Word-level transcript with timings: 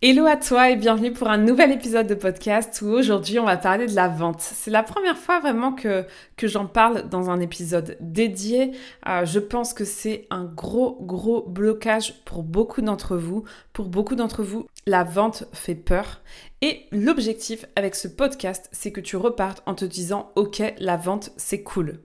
Hello 0.00 0.26
à 0.26 0.36
toi 0.36 0.70
et 0.70 0.76
bienvenue 0.76 1.12
pour 1.12 1.28
un 1.28 1.38
nouvel 1.38 1.72
épisode 1.72 2.06
de 2.06 2.14
podcast 2.14 2.82
où 2.82 2.86
aujourd'hui 2.86 3.40
on 3.40 3.44
va 3.44 3.56
parler 3.56 3.88
de 3.88 3.96
la 3.96 4.06
vente. 4.06 4.40
C'est 4.40 4.70
la 4.70 4.84
première 4.84 5.16
fois 5.18 5.40
vraiment 5.40 5.72
que, 5.72 6.04
que 6.36 6.46
j'en 6.46 6.66
parle 6.66 7.08
dans 7.08 7.30
un 7.30 7.40
épisode 7.40 7.96
dédié. 7.98 8.70
Euh, 9.08 9.24
je 9.24 9.40
pense 9.40 9.74
que 9.74 9.84
c'est 9.84 10.28
un 10.30 10.44
gros 10.44 10.98
gros 11.00 11.42
blocage 11.48 12.22
pour 12.24 12.44
beaucoup 12.44 12.80
d'entre 12.80 13.16
vous. 13.16 13.42
Pour 13.72 13.88
beaucoup 13.88 14.14
d'entre 14.14 14.44
vous, 14.44 14.68
la 14.86 15.02
vente 15.02 15.48
fait 15.52 15.74
peur. 15.74 16.20
Et 16.62 16.86
l'objectif 16.92 17.66
avec 17.74 17.96
ce 17.96 18.06
podcast, 18.06 18.68
c'est 18.70 18.92
que 18.92 19.00
tu 19.00 19.16
repartes 19.16 19.64
en 19.66 19.74
te 19.74 19.84
disant 19.84 20.30
ok, 20.36 20.62
la 20.78 20.96
vente 20.96 21.30
c'est 21.36 21.64
cool. 21.64 21.98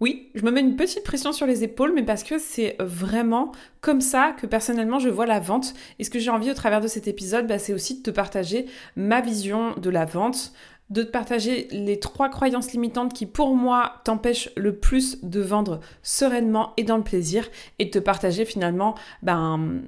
Oui, 0.00 0.30
je 0.34 0.42
me 0.46 0.50
mets 0.50 0.60
une 0.60 0.76
petite 0.76 1.04
pression 1.04 1.30
sur 1.30 1.46
les 1.46 1.62
épaules, 1.62 1.92
mais 1.94 2.02
parce 2.02 2.24
que 2.24 2.38
c'est 2.38 2.74
vraiment 2.80 3.52
comme 3.82 4.00
ça 4.00 4.32
que 4.32 4.46
personnellement 4.46 4.98
je 4.98 5.10
vois 5.10 5.26
la 5.26 5.40
vente. 5.40 5.74
Et 5.98 6.04
ce 6.04 6.10
que 6.10 6.18
j'ai 6.18 6.30
envie 6.30 6.50
au 6.50 6.54
travers 6.54 6.80
de 6.80 6.88
cet 6.88 7.06
épisode, 7.06 7.46
bah, 7.46 7.58
c'est 7.58 7.74
aussi 7.74 7.98
de 7.98 8.02
te 8.02 8.10
partager 8.10 8.64
ma 8.96 9.20
vision 9.20 9.74
de 9.76 9.90
la 9.90 10.06
vente, 10.06 10.54
de 10.88 11.02
te 11.02 11.10
partager 11.10 11.68
les 11.70 12.00
trois 12.00 12.30
croyances 12.30 12.72
limitantes 12.72 13.12
qui 13.12 13.26
pour 13.26 13.54
moi 13.54 14.00
t'empêchent 14.04 14.48
le 14.56 14.74
plus 14.74 15.22
de 15.22 15.40
vendre 15.40 15.80
sereinement 16.02 16.72
et 16.78 16.82
dans 16.84 16.96
le 16.96 17.04
plaisir, 17.04 17.46
et 17.78 17.84
de 17.84 17.90
te 17.90 17.98
partager 17.98 18.46
finalement 18.46 18.94
ben, 19.22 19.82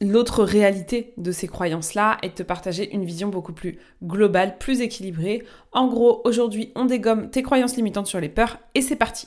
l'autre 0.00 0.44
réalité 0.44 1.12
de 1.16 1.32
ces 1.32 1.48
croyances-là 1.48 2.18
et 2.22 2.28
de 2.28 2.34
te 2.34 2.44
partager 2.44 2.94
une 2.94 3.04
vision 3.04 3.28
beaucoup 3.28 3.52
plus 3.52 3.78
globale, 4.04 4.58
plus 4.58 4.80
équilibrée. 4.80 5.44
En 5.72 5.88
gros, 5.88 6.22
aujourd'hui, 6.24 6.70
on 6.76 6.84
dégomme 6.84 7.30
tes 7.30 7.42
croyances 7.42 7.76
limitantes 7.76 8.06
sur 8.06 8.20
les 8.20 8.28
peurs 8.28 8.58
et 8.76 8.80
c'est 8.80 8.94
parti. 8.94 9.26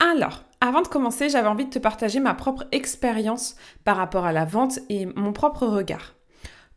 Alors, 0.00 0.44
avant 0.60 0.82
de 0.82 0.88
commencer, 0.88 1.28
j'avais 1.28 1.48
envie 1.48 1.64
de 1.64 1.70
te 1.70 1.78
partager 1.78 2.20
ma 2.20 2.34
propre 2.34 2.66
expérience 2.72 3.56
par 3.84 3.96
rapport 3.96 4.24
à 4.24 4.32
la 4.32 4.44
vente 4.44 4.78
et 4.88 5.06
mon 5.06 5.32
propre 5.32 5.66
regard. 5.66 6.14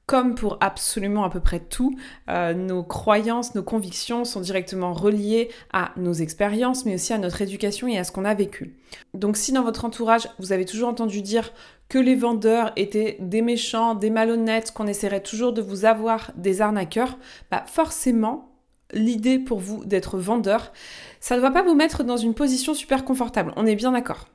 Comme 0.07 0.35
pour 0.35 0.57
absolument 0.59 1.23
à 1.23 1.29
peu 1.29 1.39
près 1.39 1.59
tout, 1.59 1.95
euh, 2.29 2.53
nos 2.53 2.83
croyances, 2.83 3.55
nos 3.55 3.63
convictions 3.63 4.25
sont 4.25 4.41
directement 4.41 4.91
reliées 4.93 5.49
à 5.71 5.91
nos 5.95 6.13
expériences, 6.13 6.85
mais 6.85 6.95
aussi 6.95 7.13
à 7.13 7.17
notre 7.17 7.41
éducation 7.41 7.87
et 7.87 7.97
à 7.97 8.03
ce 8.03 8.11
qu'on 8.11 8.25
a 8.25 8.33
vécu. 8.33 8.75
Donc 9.13 9.37
si 9.37 9.53
dans 9.53 9.63
votre 9.63 9.85
entourage, 9.85 10.27
vous 10.39 10.51
avez 10.51 10.65
toujours 10.65 10.89
entendu 10.89 11.21
dire 11.21 11.53
que 11.87 11.99
les 11.99 12.15
vendeurs 12.15 12.73
étaient 12.75 13.17
des 13.19 13.41
méchants, 13.41 13.95
des 13.95 14.09
malhonnêtes, 14.09 14.73
qu'on 14.73 14.87
essaierait 14.87 15.23
toujours 15.23 15.53
de 15.53 15.61
vous 15.61 15.85
avoir 15.85 16.31
des 16.35 16.61
arnaqueurs, 16.61 17.17
bah 17.49 17.63
forcément, 17.67 18.50
l'idée 18.93 19.39
pour 19.39 19.59
vous 19.59 19.85
d'être 19.85 20.17
vendeur, 20.17 20.71
ça 21.19 21.35
ne 21.35 21.41
doit 21.41 21.51
pas 21.51 21.63
vous 21.63 21.75
mettre 21.75 22.03
dans 22.03 22.17
une 22.17 22.33
position 22.33 22.73
super 22.73 23.05
confortable. 23.05 23.53
On 23.55 23.65
est 23.65 23.75
bien 23.75 23.91
d'accord. 23.91 24.27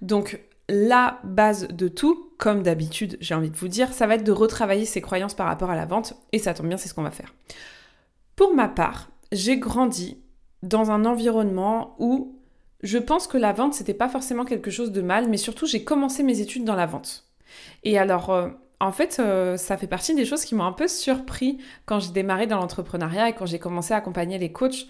Donc, 0.00 0.40
la 0.68 1.20
base 1.24 1.68
de 1.68 1.88
tout, 1.88 2.30
comme 2.38 2.62
d'habitude, 2.62 3.16
j'ai 3.20 3.34
envie 3.34 3.50
de 3.50 3.56
vous 3.56 3.68
dire, 3.68 3.92
ça 3.92 4.06
va 4.06 4.16
être 4.16 4.24
de 4.24 4.32
retravailler 4.32 4.84
ses 4.84 5.00
croyances 5.00 5.34
par 5.34 5.46
rapport 5.46 5.70
à 5.70 5.76
la 5.76 5.86
vente. 5.86 6.14
Et 6.32 6.38
ça 6.38 6.54
tombe 6.54 6.68
bien, 6.68 6.76
c'est 6.76 6.88
ce 6.88 6.94
qu'on 6.94 7.02
va 7.02 7.10
faire. 7.10 7.34
Pour 8.34 8.54
ma 8.54 8.68
part, 8.68 9.10
j'ai 9.32 9.58
grandi 9.58 10.18
dans 10.62 10.90
un 10.90 11.04
environnement 11.04 11.94
où 11.98 12.38
je 12.82 12.98
pense 12.98 13.26
que 13.26 13.38
la 13.38 13.52
vente, 13.52 13.74
c'était 13.74 13.94
pas 13.94 14.08
forcément 14.08 14.44
quelque 14.44 14.70
chose 14.70 14.92
de 14.92 15.02
mal, 15.02 15.28
mais 15.28 15.36
surtout, 15.36 15.66
j'ai 15.66 15.84
commencé 15.84 16.22
mes 16.22 16.40
études 16.40 16.64
dans 16.64 16.74
la 16.74 16.86
vente. 16.86 17.24
Et 17.84 17.98
alors, 17.98 18.30
euh, 18.30 18.48
en 18.80 18.92
fait, 18.92 19.18
euh, 19.20 19.56
ça 19.56 19.76
fait 19.76 19.86
partie 19.86 20.14
des 20.14 20.24
choses 20.24 20.44
qui 20.44 20.54
m'ont 20.54 20.64
un 20.64 20.72
peu 20.72 20.88
surpris 20.88 21.58
quand 21.86 22.00
j'ai 22.00 22.12
démarré 22.12 22.46
dans 22.46 22.58
l'entrepreneuriat 22.58 23.30
et 23.30 23.32
quand 23.32 23.46
j'ai 23.46 23.58
commencé 23.58 23.94
à 23.94 23.98
accompagner 23.98 24.38
les 24.38 24.52
coachs 24.52 24.86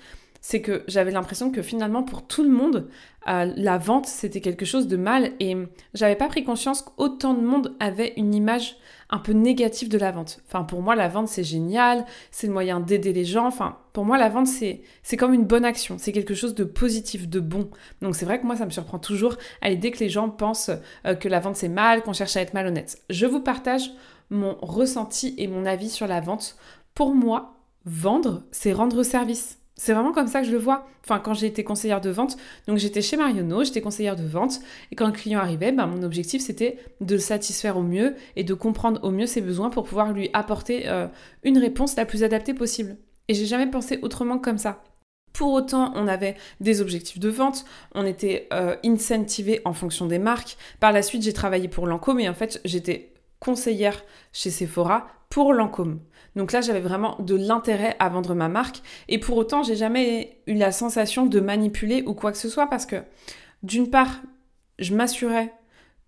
c'est 0.48 0.60
que 0.60 0.84
j'avais 0.86 1.10
l'impression 1.10 1.50
que 1.50 1.60
finalement 1.60 2.04
pour 2.04 2.24
tout 2.24 2.44
le 2.44 2.50
monde, 2.50 2.88
euh, 3.26 3.52
la 3.56 3.78
vente 3.78 4.06
c'était 4.06 4.40
quelque 4.40 4.64
chose 4.64 4.86
de 4.86 4.96
mal 4.96 5.32
et 5.40 5.56
j'avais 5.92 6.14
pas 6.14 6.28
pris 6.28 6.44
conscience 6.44 6.82
qu'autant 6.82 7.34
de 7.34 7.40
monde 7.40 7.74
avait 7.80 8.12
une 8.16 8.32
image 8.32 8.76
un 9.10 9.18
peu 9.18 9.32
négative 9.32 9.88
de 9.88 9.98
la 9.98 10.12
vente. 10.12 10.38
Enfin 10.46 10.62
pour 10.62 10.82
moi 10.82 10.94
la 10.94 11.08
vente 11.08 11.26
c'est 11.26 11.42
génial, 11.42 12.04
c'est 12.30 12.46
le 12.46 12.52
moyen 12.52 12.78
d'aider 12.78 13.12
les 13.12 13.24
gens. 13.24 13.48
Enfin 13.48 13.78
pour 13.92 14.04
moi 14.04 14.18
la 14.18 14.28
vente 14.28 14.46
c'est 14.46 14.82
c'est 15.02 15.16
comme 15.16 15.34
une 15.34 15.46
bonne 15.46 15.64
action, 15.64 15.96
c'est 15.98 16.12
quelque 16.12 16.36
chose 16.36 16.54
de 16.54 16.62
positif, 16.62 17.28
de 17.28 17.40
bon. 17.40 17.68
Donc 18.00 18.14
c'est 18.14 18.24
vrai 18.24 18.40
que 18.40 18.46
moi 18.46 18.54
ça 18.54 18.66
me 18.66 18.70
surprend 18.70 19.00
toujours 19.00 19.34
à 19.62 19.70
l'idée 19.70 19.90
que 19.90 19.98
les 19.98 20.10
gens 20.10 20.30
pensent 20.30 20.70
euh, 21.06 21.16
que 21.16 21.28
la 21.28 21.40
vente 21.40 21.56
c'est 21.56 21.68
mal, 21.68 22.04
qu'on 22.04 22.12
cherche 22.12 22.36
à 22.36 22.40
être 22.40 22.54
malhonnête. 22.54 23.02
Je 23.10 23.26
vous 23.26 23.40
partage 23.40 23.90
mon 24.30 24.56
ressenti 24.60 25.34
et 25.38 25.48
mon 25.48 25.66
avis 25.66 25.90
sur 25.90 26.06
la 26.06 26.20
vente. 26.20 26.56
Pour 26.94 27.16
moi, 27.16 27.56
vendre 27.84 28.44
c'est 28.52 28.72
rendre 28.72 29.02
service. 29.02 29.58
C'est 29.78 29.92
vraiment 29.92 30.12
comme 30.12 30.26
ça 30.26 30.40
que 30.40 30.46
je 30.46 30.52
le 30.52 30.58
vois. 30.58 30.88
Enfin, 31.04 31.20
quand 31.20 31.34
j'ai 31.34 31.46
été 31.46 31.62
conseillère 31.62 32.00
de 32.00 32.08
vente, 32.08 32.38
donc 32.66 32.78
j'étais 32.78 33.02
chez 33.02 33.18
Marionneau, 33.18 33.62
j'étais 33.62 33.82
conseillère 33.82 34.16
de 34.16 34.24
vente, 34.24 34.60
et 34.90 34.96
quand 34.96 35.06
le 35.06 35.12
client 35.12 35.38
arrivait, 35.38 35.70
ben, 35.70 35.86
mon 35.86 36.02
objectif 36.02 36.42
c'était 36.42 36.78
de 37.02 37.14
le 37.14 37.20
satisfaire 37.20 37.76
au 37.76 37.82
mieux 37.82 38.16
et 38.36 38.44
de 38.44 38.54
comprendre 38.54 39.00
au 39.04 39.10
mieux 39.10 39.26
ses 39.26 39.42
besoins 39.42 39.68
pour 39.68 39.84
pouvoir 39.84 40.12
lui 40.12 40.30
apporter 40.32 40.88
euh, 40.88 41.06
une 41.44 41.58
réponse 41.58 41.94
la 41.96 42.06
plus 42.06 42.24
adaptée 42.24 42.54
possible. 42.54 42.96
Et 43.28 43.34
j'ai 43.34 43.46
jamais 43.46 43.70
pensé 43.70 43.98
autrement 44.00 44.38
comme 44.38 44.58
ça. 44.58 44.82
Pour 45.34 45.52
autant, 45.52 45.92
on 45.94 46.08
avait 46.08 46.36
des 46.60 46.80
objectifs 46.80 47.18
de 47.18 47.28
vente, 47.28 47.66
on 47.94 48.06
était 48.06 48.48
euh, 48.54 48.76
incentivé 48.82 49.60
en 49.66 49.74
fonction 49.74 50.06
des 50.06 50.18
marques. 50.18 50.56
Par 50.80 50.92
la 50.92 51.02
suite, 51.02 51.22
j'ai 51.22 51.34
travaillé 51.34 51.68
pour 51.68 51.86
Lancôme 51.86 52.20
et 52.20 52.28
en 52.30 52.34
fait, 52.34 52.62
j'étais 52.64 53.12
conseillère 53.38 54.02
chez 54.32 54.48
Sephora 54.48 55.08
pour 55.28 55.52
Lancôme. 55.52 56.00
Donc 56.36 56.52
là, 56.52 56.60
j'avais 56.60 56.80
vraiment 56.80 57.16
de 57.18 57.34
l'intérêt 57.34 57.96
à 57.98 58.08
vendre 58.08 58.34
ma 58.34 58.48
marque. 58.48 58.82
Et 59.08 59.18
pour 59.18 59.36
autant, 59.38 59.62
j'ai 59.62 59.74
jamais 59.74 60.38
eu 60.46 60.54
la 60.54 60.70
sensation 60.70 61.26
de 61.26 61.40
manipuler 61.40 62.04
ou 62.06 62.14
quoi 62.14 62.30
que 62.30 62.38
ce 62.38 62.48
soit 62.48 62.68
parce 62.68 62.86
que, 62.86 62.96
d'une 63.62 63.90
part, 63.90 64.20
je 64.78 64.94
m'assurais 64.94 65.52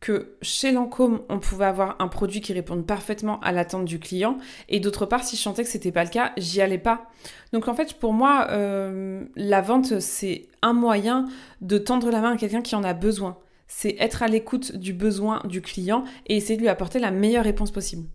que 0.00 0.36
chez 0.42 0.70
Lancôme, 0.70 1.22
on 1.28 1.40
pouvait 1.40 1.64
avoir 1.64 1.96
un 1.98 2.06
produit 2.06 2.40
qui 2.40 2.52
réponde 2.52 2.86
parfaitement 2.86 3.40
à 3.40 3.50
l'attente 3.50 3.84
du 3.84 3.98
client. 3.98 4.38
Et 4.68 4.78
d'autre 4.78 5.06
part, 5.06 5.24
si 5.24 5.34
je 5.34 5.40
sentais 5.42 5.64
que 5.64 5.70
c'était 5.70 5.90
pas 5.90 6.04
le 6.04 6.10
cas, 6.10 6.32
j'y 6.36 6.60
allais 6.60 6.78
pas. 6.78 7.10
Donc 7.52 7.66
en 7.66 7.74
fait, 7.74 7.94
pour 7.94 8.12
moi, 8.12 8.46
euh, 8.50 9.24
la 9.34 9.60
vente, 9.60 9.98
c'est 9.98 10.46
un 10.62 10.72
moyen 10.72 11.26
de 11.62 11.78
tendre 11.78 12.10
la 12.10 12.20
main 12.20 12.34
à 12.34 12.36
quelqu'un 12.36 12.62
qui 12.62 12.76
en 12.76 12.84
a 12.84 12.94
besoin. 12.94 13.38
C'est 13.66 13.96
être 13.98 14.22
à 14.22 14.28
l'écoute 14.28 14.76
du 14.76 14.92
besoin 14.92 15.42
du 15.44 15.62
client 15.62 16.04
et 16.26 16.36
essayer 16.36 16.56
de 16.56 16.62
lui 16.62 16.68
apporter 16.68 17.00
la 17.00 17.10
meilleure 17.10 17.44
réponse 17.44 17.72
possible. 17.72 18.06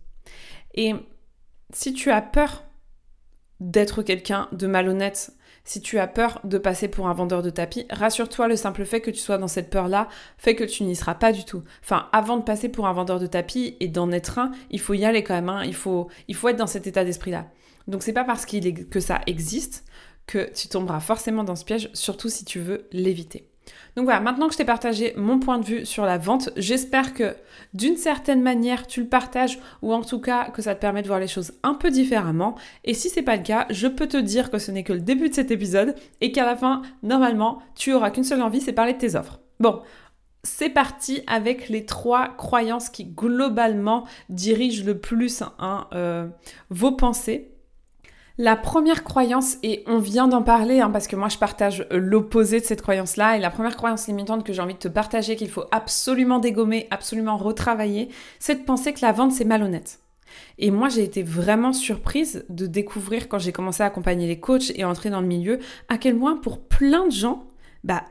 Et 0.75 0.95
si 1.73 1.93
tu 1.93 2.11
as 2.11 2.21
peur 2.21 2.63
d'être 3.59 4.03
quelqu'un 4.03 4.47
de 4.51 4.67
malhonnête, 4.67 5.31
si 5.65 5.81
tu 5.81 5.97
as 5.97 6.07
peur 6.07 6.41
de 6.43 6.57
passer 6.57 6.87
pour 6.87 7.07
un 7.07 7.13
vendeur 7.13 7.41
de 7.41 7.49
tapis, 7.49 7.85
rassure-toi, 7.89 8.47
le 8.47 8.55
simple 8.55 8.83
fait 8.83 8.99
que 8.99 9.11
tu 9.11 9.19
sois 9.19 9.37
dans 9.37 9.47
cette 9.47 9.69
peur-là 9.69 10.09
fait 10.37 10.55
que 10.55 10.63
tu 10.63 10.83
n'y 10.83 10.95
seras 10.95 11.15
pas 11.15 11.31
du 11.31 11.45
tout. 11.45 11.63
Enfin, 11.81 12.09
avant 12.11 12.37
de 12.37 12.43
passer 12.43 12.67
pour 12.69 12.87
un 12.87 12.93
vendeur 12.93 13.19
de 13.19 13.27
tapis 13.27 13.77
et 13.79 13.87
d'en 13.87 14.11
être 14.11 14.39
un, 14.39 14.51
il 14.71 14.79
faut 14.79 14.93
y 14.93 15.05
aller 15.05 15.23
quand 15.23 15.35
même. 15.35 15.49
Hein. 15.49 15.63
Il, 15.65 15.75
faut, 15.75 16.09
il 16.27 16.35
faut 16.35 16.49
être 16.49 16.57
dans 16.57 16.67
cet 16.67 16.87
état 16.87 17.05
d'esprit-là. 17.05 17.47
Donc 17.87 18.03
c'est 18.03 18.13
pas 18.13 18.25
parce 18.25 18.45
que 18.45 18.99
ça 18.99 19.21
existe 19.27 19.85
que 20.25 20.51
tu 20.53 20.67
tomberas 20.67 20.99
forcément 20.99 21.43
dans 21.43 21.55
ce 21.55 21.65
piège, 21.65 21.89
surtout 21.93 22.29
si 22.29 22.45
tu 22.45 22.59
veux 22.59 22.87
l'éviter. 22.91 23.52
Donc 23.95 24.05
voilà, 24.05 24.19
maintenant 24.19 24.47
que 24.47 24.53
je 24.53 24.57
t'ai 24.57 24.65
partagé 24.65 25.13
mon 25.17 25.39
point 25.39 25.59
de 25.59 25.65
vue 25.65 25.85
sur 25.85 26.05
la 26.05 26.17
vente, 26.17 26.49
j'espère 26.57 27.13
que 27.13 27.35
d'une 27.73 27.95
certaine 27.95 28.41
manière 28.41 28.87
tu 28.87 29.01
le 29.01 29.07
partages 29.07 29.59
ou 29.81 29.93
en 29.93 30.01
tout 30.01 30.19
cas 30.19 30.49
que 30.49 30.61
ça 30.61 30.73
te 30.73 30.81
permet 30.81 31.01
de 31.01 31.07
voir 31.07 31.19
les 31.19 31.27
choses 31.27 31.53
un 31.63 31.75
peu 31.75 31.91
différemment. 31.91 32.55
Et 32.83 32.93
si 32.93 33.09
c'est 33.09 33.21
pas 33.21 33.35
le 33.35 33.43
cas, 33.43 33.67
je 33.69 33.87
peux 33.87 34.07
te 34.07 34.17
dire 34.17 34.49
que 34.49 34.57
ce 34.57 34.71
n'est 34.71 34.83
que 34.83 34.93
le 34.93 34.99
début 34.99 35.29
de 35.29 35.35
cet 35.35 35.51
épisode 35.51 35.95
et 36.21 36.31
qu'à 36.31 36.45
la 36.45 36.55
fin, 36.55 36.81
normalement, 37.03 37.61
tu 37.75 37.93
auras 37.93 38.09
qu'une 38.09 38.23
seule 38.23 38.41
envie, 38.41 38.61
c'est 38.61 38.73
parler 38.73 38.93
de 38.93 38.97
tes 38.97 39.15
offres. 39.15 39.39
Bon, 39.59 39.81
c'est 40.43 40.69
parti 40.69 41.21
avec 41.27 41.69
les 41.69 41.85
trois 41.85 42.29
croyances 42.35 42.89
qui 42.89 43.05
globalement 43.05 44.05
dirigent 44.29 44.85
le 44.85 44.97
plus 44.97 45.41
hein, 45.59 45.87
euh, 45.93 46.27
vos 46.69 46.91
pensées 46.91 47.52
la 48.37 48.55
première 48.55 49.03
croyance, 49.03 49.57
et 49.61 49.83
on 49.85 49.99
vient 49.99 50.27
d'en 50.27 50.41
parler, 50.41 50.79
hein, 50.79 50.89
parce 50.89 51.07
que 51.07 51.15
moi 51.15 51.29
je 51.29 51.37
partage 51.37 51.85
euh, 51.91 51.97
l'opposé 51.97 52.59
de 52.59 52.65
cette 52.65 52.81
croyance-là, 52.81 53.37
et 53.37 53.39
la 53.39 53.51
première 53.51 53.77
croyance 53.77 54.07
limitante 54.07 54.43
que 54.43 54.53
j'ai 54.53 54.61
envie 54.61 54.73
de 54.73 54.79
te 54.79 54.87
partager, 54.87 55.35
qu'il 55.35 55.49
faut 55.49 55.65
absolument 55.71 56.39
dégommer, 56.39 56.87
absolument 56.89 57.37
retravailler, 57.37 58.09
c'est 58.39 58.55
de 58.55 58.65
penser 58.65 58.93
que 58.93 59.01
la 59.01 59.11
vente 59.11 59.31
c'est 59.31 59.45
malhonnête. 59.45 59.99
Et 60.57 60.71
moi, 60.71 60.89
j'ai 60.89 61.03
été 61.03 61.21
vraiment 61.21 61.73
surprise 61.73 62.45
de 62.49 62.65
découvrir 62.65 63.29
quand 63.29 63.37
j'ai 63.37 63.51
commencé 63.51 63.83
à 63.83 63.87
accompagner 63.87 64.27
les 64.27 64.39
coachs 64.39 64.71
et 64.75 64.83
entrer 64.83 65.11
dans 65.11 65.21
le 65.21 65.27
milieu, 65.27 65.59
à 65.89 65.99
quel 65.99 66.17
point 66.17 66.37
pour 66.37 66.59
plein 66.59 67.05
de 67.05 67.11
gens, 67.11 67.45
bah, 67.83 68.03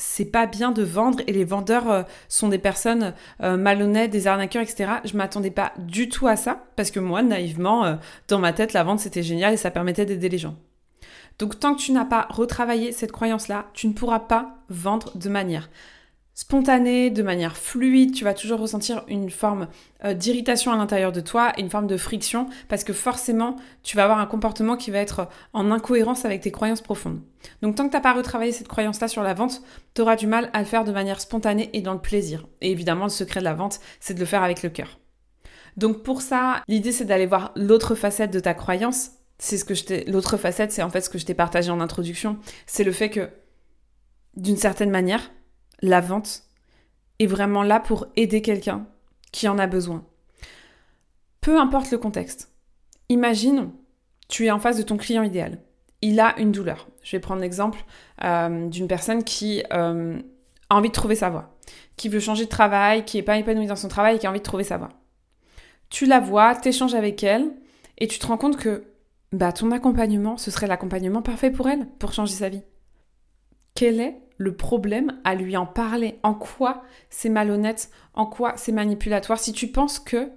c'est 0.00 0.24
pas 0.24 0.46
bien 0.46 0.72
de 0.72 0.82
vendre 0.82 1.20
et 1.26 1.32
les 1.32 1.44
vendeurs 1.44 1.90
euh, 1.90 2.02
sont 2.28 2.48
des 2.48 2.58
personnes 2.58 3.14
euh, 3.42 3.56
malhonnêtes, 3.56 4.10
des 4.10 4.26
arnaqueurs, 4.26 4.62
etc. 4.62 4.92
Je 5.04 5.16
m'attendais 5.16 5.50
pas 5.50 5.72
du 5.78 6.08
tout 6.08 6.26
à 6.26 6.36
ça 6.36 6.64
parce 6.74 6.90
que 6.90 7.00
moi, 7.00 7.22
naïvement, 7.22 7.84
euh, 7.84 7.96
dans 8.28 8.38
ma 8.38 8.52
tête, 8.52 8.72
la 8.72 8.82
vente 8.82 9.00
c'était 9.00 9.22
génial 9.22 9.54
et 9.54 9.58
ça 9.58 9.70
permettait 9.70 10.06
d'aider 10.06 10.28
les 10.28 10.38
gens. 10.38 10.56
Donc 11.38 11.60
tant 11.60 11.74
que 11.74 11.80
tu 11.80 11.92
n'as 11.92 12.04
pas 12.04 12.26
retravaillé 12.30 12.92
cette 12.92 13.12
croyance-là, 13.12 13.66
tu 13.74 13.88
ne 13.88 13.92
pourras 13.92 14.20
pas 14.20 14.56
vendre 14.68 15.16
de 15.16 15.28
manière 15.28 15.70
spontanée, 16.40 17.10
de 17.10 17.22
manière 17.22 17.54
fluide, 17.54 18.14
tu 18.14 18.24
vas 18.24 18.32
toujours 18.32 18.60
ressentir 18.60 19.04
une 19.08 19.28
forme 19.28 19.68
euh, 20.06 20.14
d'irritation 20.14 20.72
à 20.72 20.76
l'intérieur 20.78 21.12
de 21.12 21.20
toi 21.20 21.52
et 21.58 21.60
une 21.60 21.68
forme 21.68 21.86
de 21.86 21.98
friction 21.98 22.48
parce 22.66 22.82
que 22.82 22.94
forcément, 22.94 23.56
tu 23.82 23.94
vas 23.94 24.04
avoir 24.04 24.20
un 24.20 24.26
comportement 24.26 24.78
qui 24.78 24.90
va 24.90 25.00
être 25.00 25.28
en 25.52 25.70
incohérence 25.70 26.24
avec 26.24 26.40
tes 26.40 26.50
croyances 26.50 26.80
profondes. 26.80 27.20
Donc 27.60 27.74
tant 27.74 27.84
que 27.84 27.90
tu 27.90 27.96
n'as 27.96 28.00
pas 28.00 28.14
retravaillé 28.14 28.52
cette 28.52 28.68
croyance-là 28.68 29.06
sur 29.06 29.22
la 29.22 29.34
vente, 29.34 29.60
tu 29.94 30.00
auras 30.00 30.16
du 30.16 30.26
mal 30.26 30.48
à 30.54 30.60
le 30.60 30.64
faire 30.64 30.84
de 30.84 30.92
manière 30.92 31.20
spontanée 31.20 31.68
et 31.74 31.82
dans 31.82 31.92
le 31.92 32.00
plaisir. 32.00 32.46
Et 32.62 32.70
évidemment, 32.70 33.04
le 33.04 33.10
secret 33.10 33.40
de 33.40 33.44
la 33.44 33.52
vente, 33.52 33.78
c'est 34.00 34.14
de 34.14 34.20
le 34.20 34.24
faire 34.24 34.42
avec 34.42 34.62
le 34.62 34.70
cœur. 34.70 34.98
Donc 35.76 36.02
pour 36.02 36.22
ça, 36.22 36.62
l'idée 36.68 36.92
c'est 36.92 37.04
d'aller 37.04 37.26
voir 37.26 37.52
l'autre 37.54 37.94
facette 37.94 38.30
de 38.30 38.40
ta 38.40 38.54
croyance. 38.54 39.10
C'est 39.36 39.58
ce 39.58 39.66
que 39.66 39.74
je 39.74 39.84
t'ai 39.84 40.04
l'autre 40.06 40.38
facette, 40.38 40.72
c'est 40.72 40.82
en 40.82 40.88
fait 40.88 41.02
ce 41.02 41.10
que 41.10 41.18
je 41.18 41.26
t'ai 41.26 41.34
partagé 41.34 41.70
en 41.70 41.82
introduction, 41.82 42.38
c'est 42.64 42.84
le 42.84 42.92
fait 42.92 43.10
que 43.10 43.28
d'une 44.36 44.56
certaine 44.56 44.90
manière, 44.90 45.30
la 45.82 46.00
vente 46.00 46.42
est 47.18 47.26
vraiment 47.26 47.62
là 47.62 47.80
pour 47.80 48.06
aider 48.16 48.42
quelqu'un 48.42 48.86
qui 49.32 49.48
en 49.48 49.58
a 49.58 49.66
besoin. 49.66 50.04
Peu 51.40 51.58
importe 51.58 51.90
le 51.90 51.98
contexte. 51.98 52.52
Imagine, 53.08 53.70
tu 54.28 54.46
es 54.46 54.50
en 54.50 54.58
face 54.58 54.76
de 54.76 54.82
ton 54.82 54.96
client 54.96 55.22
idéal. 55.22 55.58
Il 56.02 56.20
a 56.20 56.38
une 56.38 56.52
douleur. 56.52 56.88
Je 57.02 57.16
vais 57.16 57.20
prendre 57.20 57.40
l'exemple 57.40 57.78
euh, 58.24 58.68
d'une 58.68 58.88
personne 58.88 59.24
qui 59.24 59.62
euh, 59.72 60.18
a 60.68 60.76
envie 60.76 60.88
de 60.88 60.94
trouver 60.94 61.14
sa 61.14 61.30
voie, 61.30 61.56
qui 61.96 62.08
veut 62.08 62.20
changer 62.20 62.44
de 62.44 62.50
travail, 62.50 63.04
qui 63.04 63.16
n'est 63.16 63.22
pas 63.22 63.38
épanouie 63.38 63.66
dans 63.66 63.76
son 63.76 63.88
travail 63.88 64.16
et 64.16 64.18
qui 64.18 64.26
a 64.26 64.30
envie 64.30 64.38
de 64.38 64.44
trouver 64.44 64.64
sa 64.64 64.78
voie. 64.78 64.90
Tu 65.90 66.06
la 66.06 66.20
vois, 66.20 66.54
t'échanges 66.54 66.94
avec 66.94 67.22
elle 67.22 67.50
et 67.98 68.06
tu 68.06 68.18
te 68.18 68.26
rends 68.26 68.36
compte 68.36 68.56
que 68.56 68.84
bah, 69.32 69.52
ton 69.52 69.70
accompagnement, 69.72 70.36
ce 70.36 70.50
serait 70.50 70.66
l'accompagnement 70.66 71.22
parfait 71.22 71.50
pour 71.50 71.68
elle, 71.68 71.86
pour 71.98 72.12
changer 72.12 72.34
sa 72.34 72.48
vie. 72.48 72.62
Quel 73.74 74.00
est 74.00 74.16
le 74.40 74.56
problème 74.56 75.20
à 75.22 75.34
lui 75.34 75.54
en 75.58 75.66
parler. 75.66 76.18
En 76.22 76.32
quoi 76.32 76.82
c'est 77.10 77.28
malhonnête, 77.28 77.90
en 78.14 78.24
quoi 78.24 78.54
c'est 78.56 78.72
manipulatoire? 78.72 79.38
Si 79.38 79.52
tu 79.52 79.66
penses 79.66 79.98
que 79.98 80.30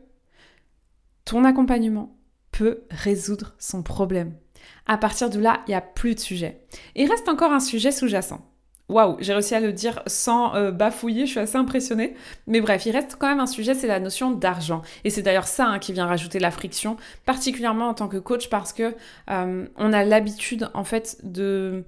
ton 1.24 1.46
accompagnement 1.46 2.18
peut 2.52 2.84
résoudre 2.90 3.56
son 3.58 3.82
problème. 3.82 4.34
À 4.88 4.98
partir 4.98 5.30
de 5.30 5.40
là, 5.40 5.62
il 5.68 5.72
n'y 5.72 5.76
a 5.76 5.82
plus 5.82 6.16
de 6.16 6.20
sujet. 6.20 6.66
Il 6.96 7.10
reste 7.10 7.30
encore 7.30 7.54
un 7.54 7.62
sujet 7.62 7.94
sous-jacent. 7.94 8.46
Waouh, 8.90 9.16
j'ai 9.22 9.32
réussi 9.32 9.56
à 9.56 9.62
le 9.62 9.72
dire 9.72 10.04
sans 10.06 10.54
euh, 10.56 10.72
bafouiller, 10.72 11.26
je 11.26 11.32
suis 11.32 11.40
assez 11.40 11.56
impressionnée. 11.56 12.16
Mais 12.46 12.60
bref, 12.60 12.86
il 12.86 12.92
reste 12.92 13.16
quand 13.18 13.30
même 13.30 13.40
un 13.40 13.48
sujet, 13.48 13.74
c'est 13.74 13.88
la 13.88 14.02
notion 14.02 14.32
d'argent. 14.32 14.82
Et 15.06 15.10
c'est 15.10 15.22
d'ailleurs 15.22 15.48
ça 15.48 15.66
hein, 15.66 15.80
qui 15.80 15.94
vient 15.94 16.06
rajouter 16.06 16.40
la 16.40 16.52
friction, 16.52 16.98
particulièrement 17.26 17.88
en 17.88 17.94
tant 17.94 18.10
que 18.10 18.18
coach, 18.18 18.50
parce 18.50 18.74
que 18.74 18.94
euh, 19.30 19.66
on 19.78 19.94
a 19.94 20.04
l'habitude 20.04 20.70
en 20.74 20.84
fait 20.84 21.22
de 21.24 21.86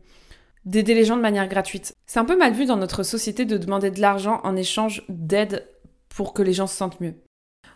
d'aider 0.66 0.94
les 0.94 1.06
gens 1.06 1.16
de 1.16 1.22
manière 1.22 1.48
gratuite. 1.48 1.96
C'est 2.06 2.20
un 2.20 2.26
peu 2.26 2.38
mal 2.38 2.54
vu 2.54 2.66
dans 2.66 2.78
notre 2.78 3.04
société 3.04 3.46
de 3.46 3.58
demander 3.58 3.92
de 3.92 4.02
l'argent 4.02 4.42
en 4.44 4.56
échange 4.56 5.04
d'aide 5.10 5.68
pour 6.10 6.34
que 6.34 6.42
les 6.42 6.54
gens 6.54 6.68
se 6.68 6.76
sentent 6.76 7.00
mieux 7.02 7.16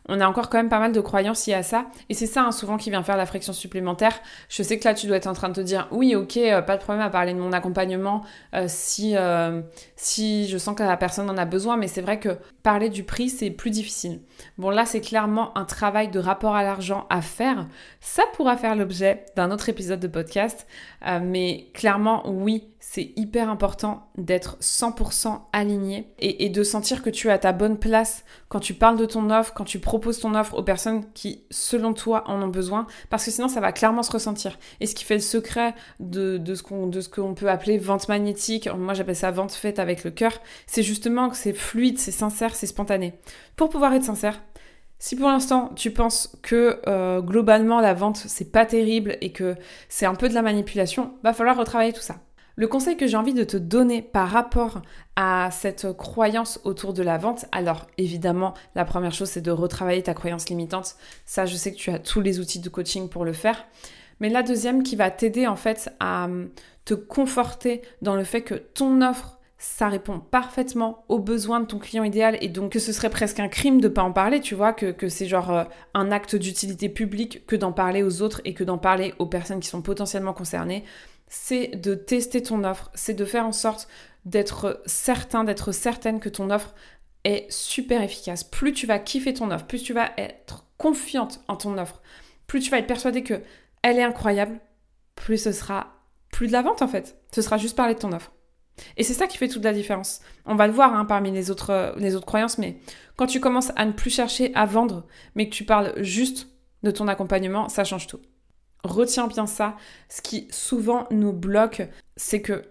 on 0.09 0.19
a 0.19 0.27
encore 0.27 0.49
quand 0.49 0.57
même 0.57 0.69
pas 0.69 0.79
mal 0.79 0.91
de 0.91 0.99
croyances 0.99 1.45
liées 1.45 1.53
à 1.53 1.63
ça. 1.63 1.85
Et 2.09 2.13
c'est 2.15 2.25
ça 2.25 2.43
hein, 2.43 2.51
souvent 2.51 2.77
qui 2.77 2.89
vient 2.89 3.03
faire 3.03 3.15
la 3.15 3.27
friction 3.27 3.53
supplémentaire. 3.53 4.19
Je 4.49 4.63
sais 4.63 4.79
que 4.79 4.85
là, 4.85 4.93
tu 4.95 5.07
dois 5.07 5.17
être 5.17 5.27
en 5.27 5.33
train 5.33 5.49
de 5.49 5.53
te 5.53 5.61
dire, 5.61 5.87
oui, 5.91 6.15
ok, 6.15 6.37
euh, 6.37 6.61
pas 6.61 6.77
de 6.77 6.81
problème 6.81 7.05
à 7.05 7.09
parler 7.09 7.33
de 7.33 7.39
mon 7.39 7.53
accompagnement 7.53 8.23
euh, 8.55 8.65
si, 8.67 9.15
euh, 9.15 9.61
si 10.01 10.47
je 10.47 10.57
sens 10.57 10.75
que 10.75 10.83
la 10.83 10.95
personne 10.95 11.29
en 11.29 11.37
a 11.37 11.43
besoin. 11.43 11.75
Mais 11.75 11.89
c'est 11.89 12.01
vrai 12.01 12.19
que 12.19 12.37
parler 12.63 12.89
du 12.89 13.03
prix, 13.03 13.29
c'est 13.29 13.51
plus 13.51 13.69
difficile. 13.69 14.21
Bon, 14.57 14.69
là, 14.69 14.85
c'est 14.85 15.01
clairement 15.01 15.57
un 15.57 15.65
travail 15.65 16.09
de 16.09 16.19
rapport 16.19 16.55
à 16.55 16.63
l'argent 16.63 17.05
à 17.09 17.21
faire. 17.21 17.67
Ça 17.99 18.23
pourra 18.33 18.55
faire 18.55 18.75
l'objet 18.75 19.25
d'un 19.35 19.51
autre 19.51 19.67
épisode 19.67 19.99
de 19.99 20.07
podcast. 20.07 20.65
mais 21.21 21.67
clairement, 21.73 22.23
oui, 22.29 22.69
c'est 22.79 23.11
hyper 23.17 23.49
important 23.49 24.07
d'être 24.17 24.57
100% 24.61 25.41
aligné 25.51 26.13
et, 26.17 26.45
et, 26.45 26.49
de 26.49 26.63
sentir 26.63 27.03
que 27.03 27.09
tu 27.09 27.27
es 27.27 27.31
à 27.31 27.37
ta 27.37 27.51
bonne 27.51 27.77
place 27.77 28.23
quand 28.47 28.61
tu 28.61 28.73
parles 28.73 28.97
de 28.97 29.05
ton 29.05 29.29
offre, 29.29 29.53
quand 29.53 29.65
tu 29.65 29.79
proposes 29.79 30.19
ton 30.19 30.33
offre 30.33 30.55
aux 30.55 30.63
personnes 30.63 31.03
qui, 31.13 31.43
selon 31.51 31.93
toi, 31.93 32.23
en 32.27 32.41
ont 32.41 32.47
besoin, 32.47 32.87
parce 33.09 33.25
que 33.25 33.31
sinon 33.31 33.47
ça 33.47 33.59
va 33.59 33.73
clairement 33.73 34.01
se 34.01 34.11
ressentir. 34.11 34.57
Et 34.79 34.87
ce 34.87 34.95
qui 34.95 35.03
fait 35.03 35.15
le 35.15 35.19
secret 35.21 35.75
de, 35.99 36.37
de 36.37 36.55
ce 36.55 36.63
qu'on 37.09 37.33
peut 37.35 37.49
appeler 37.49 37.77
vente 37.77 38.07
magnétique, 38.07 38.69
moi 38.73 38.93
j'appelle 38.93 39.15
ça 39.15 39.31
vente 39.31 39.51
faite 39.51 39.77
avec 39.77 39.88
le 40.03 40.11
cœur, 40.11 40.33
c'est 40.67 40.83
justement 40.83 41.29
que 41.29 41.35
c'est 41.35 41.53
fluide, 41.53 41.99
c'est 41.99 42.11
sincère, 42.11 42.55
c'est 42.55 42.67
spontané. 42.67 43.13
Pour 43.55 43.69
pouvoir 43.69 43.93
être 43.93 44.03
sincère, 44.03 44.41
si 44.99 45.15
pour 45.15 45.29
l'instant 45.29 45.71
tu 45.75 45.91
penses 45.91 46.37
que 46.41 46.81
euh, 46.87 47.21
globalement 47.21 47.79
la 47.79 47.93
vente 47.93 48.17
c'est 48.17 48.51
pas 48.51 48.65
terrible 48.65 49.17
et 49.21 49.31
que 49.31 49.55
c'est 49.87 50.05
un 50.05 50.15
peu 50.15 50.27
de 50.29 50.33
la 50.33 50.41
manipulation, 50.41 51.13
va 51.23 51.33
falloir 51.33 51.57
retravailler 51.57 51.93
tout 51.93 52.01
ça. 52.01 52.17
Le 52.59 52.67
conseil 52.67 52.97
que 52.97 53.07
j'ai 53.07 53.15
envie 53.15 53.33
de 53.33 53.45
te 53.45 53.55
donner 53.55 54.01
par 54.01 54.27
rapport 54.27 54.81
à 55.15 55.49
cette 55.49 55.93
croyance 55.93 56.59
autour 56.65 56.91
de 56.91 57.01
la 57.01 57.17
vente, 57.17 57.45
alors 57.53 57.87
évidemment, 57.97 58.53
la 58.75 58.83
première 58.83 59.13
chose, 59.13 59.29
c'est 59.29 59.39
de 59.39 59.49
retravailler 59.49 60.03
ta 60.03 60.13
croyance 60.13 60.49
limitante. 60.49 60.97
Ça, 61.25 61.45
je 61.45 61.55
sais 61.55 61.71
que 61.71 61.77
tu 61.77 61.89
as 61.89 61.99
tous 61.99 62.19
les 62.19 62.41
outils 62.41 62.59
de 62.59 62.67
coaching 62.67 63.07
pour 63.07 63.23
le 63.23 63.31
faire. 63.31 63.65
Mais 64.19 64.27
la 64.27 64.43
deuxième 64.43 64.83
qui 64.83 64.97
va 64.97 65.09
t'aider 65.09 65.47
en 65.47 65.55
fait 65.55 65.89
à 66.01 66.25
hum, 66.25 66.49
te 66.83 66.93
conforter 66.93 67.81
dans 68.01 68.15
le 68.15 68.25
fait 68.25 68.41
que 68.41 68.55
ton 68.55 69.01
offre 69.01 69.38
ça 69.59 69.89
répond 69.89 70.19
parfaitement 70.19 71.03
aux 71.09 71.19
besoins 71.19 71.59
de 71.59 71.65
ton 71.65 71.77
client 71.77 72.03
idéal 72.03 72.37
et 72.41 72.47
donc 72.47 72.71
que 72.71 72.79
ce 72.79 72.93
serait 72.93 73.09
presque 73.09 73.39
un 73.39 73.49
crime 73.49 73.81
de 73.81 73.87
pas 73.89 74.03
en 74.03 74.11
parler, 74.11 74.39
tu 74.39 74.55
vois, 74.55 74.73
que, 74.73 74.91
que 74.91 75.09
c'est 75.09 75.27
genre 75.27 75.51
euh, 75.51 75.63
un 75.93 76.11
acte 76.11 76.35
d'utilité 76.35 76.89
publique 76.89 77.45
que 77.45 77.55
d'en 77.55 77.73
parler 77.73 78.01
aux 78.01 78.21
autres 78.21 78.41
et 78.45 78.53
que 78.53 78.63
d'en 78.63 78.77
parler 78.77 79.13
aux 79.19 79.25
personnes 79.25 79.59
qui 79.59 79.67
sont 79.67 79.81
potentiellement 79.81 80.33
concernées 80.33 80.83
c'est 81.29 81.67
de 81.67 81.93
tester 81.93 82.41
ton 82.43 82.63
offre, 82.63 82.89
c'est 82.95 83.13
de 83.13 83.23
faire 83.23 83.45
en 83.45 83.51
sorte 83.51 83.87
d'être 84.25 84.81
certain, 84.85 85.43
d'être 85.43 85.71
certaine 85.71 86.19
que 86.19 86.27
ton 86.27 86.49
offre 86.49 86.73
est 87.23 87.49
super 87.51 88.01
efficace. 88.01 88.43
Plus 88.43 88.73
tu 88.73 88.87
vas 88.87 88.99
kiffer 88.99 89.33
ton 89.33 89.51
offre, 89.51 89.65
plus 89.65 89.83
tu 89.83 89.93
vas 89.93 90.11
être 90.17 90.65
confiante 90.77 91.41
en 91.47 91.55
ton 91.55 91.77
offre, 91.77 92.01
plus 92.47 92.59
tu 92.59 92.71
vas 92.71 92.79
être 92.79 92.87
persuadée 92.87 93.23
que 93.23 93.41
elle 93.83 93.99
est 93.99 94.03
incroyable, 94.03 94.59
plus 95.15 95.37
ce 95.37 95.51
sera 95.51 95.93
plus 96.31 96.47
de 96.47 96.51
la 96.51 96.63
vente 96.63 96.81
en 96.81 96.87
fait. 96.87 97.17
Ce 97.33 97.41
sera 97.41 97.57
juste 97.57 97.77
parler 97.77 97.93
de 97.93 97.99
ton 97.99 98.11
offre. 98.11 98.31
Et 98.97 99.03
c'est 99.03 99.13
ça 99.13 99.27
qui 99.27 99.37
fait 99.37 99.47
toute 99.47 99.63
la 99.63 99.73
différence. 99.73 100.21
On 100.45 100.55
va 100.55 100.67
le 100.67 100.73
voir 100.73 100.93
hein, 100.93 101.05
parmi 101.05 101.31
les 101.31 101.51
autres, 101.51 101.93
les 101.97 102.15
autres 102.15 102.25
croyances, 102.25 102.57
mais 102.57 102.77
quand 103.15 103.27
tu 103.27 103.39
commences 103.39 103.71
à 103.75 103.85
ne 103.85 103.91
plus 103.91 104.09
chercher 104.09 104.51
à 104.55 104.65
vendre, 104.65 105.05
mais 105.35 105.49
que 105.49 105.53
tu 105.53 105.63
parles 105.63 105.93
juste 105.97 106.47
de 106.83 106.91
ton 106.91 107.07
accompagnement, 107.07 107.69
ça 107.69 107.83
change 107.83 108.07
tout. 108.07 108.19
Retiens 108.83 109.27
bien 109.27 109.45
ça. 109.45 109.75
Ce 110.07 110.21
qui 110.21 110.47
souvent 110.51 111.07
nous 111.11 111.33
bloque, 111.33 111.81
c'est 112.15 112.41
que 112.41 112.63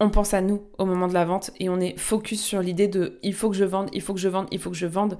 on 0.00 0.10
pense 0.10 0.32
à 0.34 0.40
nous 0.40 0.68
au 0.78 0.84
moment 0.84 1.08
de 1.08 1.14
la 1.14 1.24
vente 1.24 1.50
et 1.58 1.68
on 1.68 1.80
est 1.80 1.98
focus 1.98 2.40
sur 2.40 2.62
l'idée 2.62 2.86
de 2.86 3.18
il 3.22 3.34
faut 3.34 3.50
que 3.50 3.56
je 3.56 3.64
vende, 3.64 3.88
il 3.92 4.00
faut 4.00 4.14
que 4.14 4.20
je 4.20 4.28
vende, 4.28 4.46
il 4.52 4.60
faut 4.60 4.70
que 4.70 4.76
je 4.76 4.86
vende. 4.86 5.18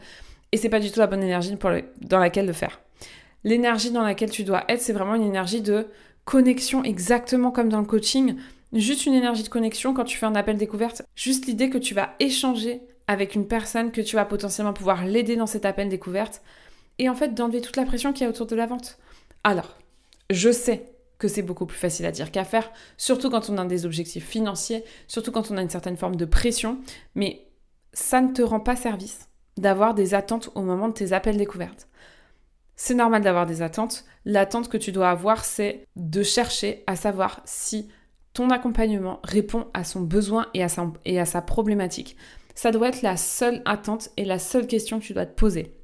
Et 0.53 0.57
c'est 0.57 0.69
pas 0.69 0.81
du 0.81 0.91
tout 0.91 1.01
la 1.01 1.09
bonne 1.09 1.23
énergie 1.23 1.57
dans 2.01 2.19
laquelle 2.19 2.47
le 2.47 2.53
faire. 2.53 2.81
L'énergie 3.45 3.91
dans 3.91 4.03
laquelle 4.03 4.31
tu 4.31 4.45
dois 4.45 4.65
être, 4.69 4.81
c'est 4.81 4.93
vraiment 4.93 5.15
une 5.15 5.25
énergie 5.25 5.61
de 5.61 5.89
connexion, 6.25 6.85
exactement 6.85 7.51
comme 7.51 7.69
dans 7.69 7.81
le 7.81 7.87
coaching. 7.87 8.37
Juste 8.73 9.07
une 9.07 9.15
énergie 9.15 9.43
de 9.43 9.49
connexion 9.49 9.95
quand 9.95 10.05
tu 10.05 10.19
fais 10.19 10.27
un 10.27 10.35
appel 10.35 10.57
découverte. 10.57 11.03
Juste 11.15 11.47
l'idée 11.47 11.71
que 11.71 11.79
tu 11.79 11.95
vas 11.95 12.15
échanger 12.21 12.83
avec 13.07 13.35
une 13.35 13.49
personne, 13.49 13.91
que 13.91 14.03
tu 14.03 14.17
vas 14.17 14.27
potentiellement 14.27 14.75
pouvoir 14.75 15.05
l'aider 15.07 15.37
dans 15.37 15.47
cet 15.47 15.65
appel 15.65 15.89
découverte. 15.89 16.43
Et 16.99 17.09
en 17.09 17.15
fait, 17.15 17.35
d'enlever 17.35 17.61
toute 17.61 17.77
la 17.77 17.87
pression 17.87 18.13
qu'il 18.13 18.25
y 18.25 18.27
a 18.27 18.31
autour 18.31 18.47
de 18.47 18.57
la 18.57 18.67
vente. 18.67 18.99
Alors, 19.45 19.79
je 20.31 20.53
sais 20.53 20.93
que 21.19 21.29
c'est 21.29 21.43
beaucoup 21.43 21.67
plus 21.67 21.79
facile 21.79 22.07
à 22.07 22.13
dire 22.13 22.31
qu'à 22.31 22.45
faire, 22.45 22.71
surtout 22.97 23.31
quand 23.31 23.51
on 23.51 23.59
a 23.59 23.65
des 23.65 23.87
objectifs 23.87 24.27
financiers, 24.27 24.85
surtout 25.09 25.33
quand 25.33 25.51
on 25.51 25.57
a 25.57 25.63
une 25.63 25.71
certaine 25.71 25.97
forme 25.97 26.17
de 26.17 26.25
pression, 26.25 26.79
mais 27.15 27.47
ça 27.93 28.21
ne 28.21 28.33
te 28.33 28.43
rend 28.43 28.61
pas 28.61 28.77
service 28.77 29.29
d'avoir 29.57 29.95
des 29.95 30.15
attentes 30.15 30.51
au 30.55 30.63
moment 30.63 30.89
de 30.89 30.93
tes 30.93 31.13
appels 31.13 31.37
découvertes. 31.37 31.89
C'est 32.77 32.95
normal 32.95 33.23
d'avoir 33.23 33.47
des 33.47 33.63
attentes. 33.63 34.05
L'attente 34.25 34.69
que 34.69 34.77
tu 34.77 34.93
dois 34.93 35.11
avoir, 35.11 35.45
c'est 35.45 35.85
de 35.97 36.23
chercher 36.23 36.85
à 36.87 36.95
savoir 36.95 37.41
si 37.45 37.89
ton 38.39 38.51
accompagnement 38.51 39.19
répond 39.25 39.67
à 39.75 39.83
son 39.83 40.01
besoin 40.01 40.47
et 40.55 40.63
à 40.63 40.69
sa, 40.69 40.93
et 41.05 41.19
à 41.19 41.25
sa 41.25 41.43
problématique. 41.43 42.17
Ça 42.55 42.71
doit 42.71 42.87
être 42.87 43.03
la 43.03 43.17
seule 43.17 43.63
attente 43.65 44.11
et 44.17 44.25
la 44.25 44.39
seule 44.39 44.69
question 44.69 45.01
que 45.01 45.05
tu 45.05 45.13
dois 45.13 45.27
te 45.27 45.35
poser. 45.35 45.75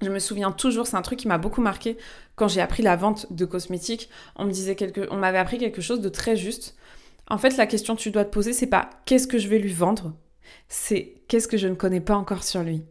Je 0.00 0.08
me 0.08 0.20
souviens 0.20 0.52
toujours, 0.52 0.86
c'est 0.86 0.94
un 0.94 1.02
truc 1.02 1.18
qui 1.18 1.26
m'a 1.26 1.38
beaucoup 1.38 1.60
marqué 1.60 1.96
quand 2.36 2.46
j'ai 2.46 2.60
appris 2.60 2.84
la 2.84 2.94
vente 2.94 3.32
de 3.32 3.44
cosmétiques. 3.44 4.10
On 4.36 4.44
me 4.44 4.52
disait 4.52 4.76
on 5.10 5.16
m'avait 5.16 5.38
appris 5.38 5.58
quelque 5.58 5.80
chose 5.80 6.00
de 6.00 6.08
très 6.08 6.36
juste. 6.36 6.76
En 7.26 7.36
fait, 7.36 7.56
la 7.56 7.66
question 7.66 7.96
que 7.96 8.00
tu 8.00 8.12
dois 8.12 8.24
te 8.24 8.30
poser, 8.30 8.52
c'est 8.52 8.68
pas 8.68 8.90
qu'est-ce 9.04 9.26
que 9.26 9.38
je 9.38 9.48
vais 9.48 9.58
lui 9.58 9.72
vendre, 9.72 10.14
c'est 10.68 11.14
qu'est-ce 11.26 11.48
que 11.48 11.56
je 11.56 11.66
ne 11.66 11.74
connais 11.74 12.00
pas 12.00 12.14
encore 12.14 12.44
sur 12.44 12.62
lui? 12.62 12.84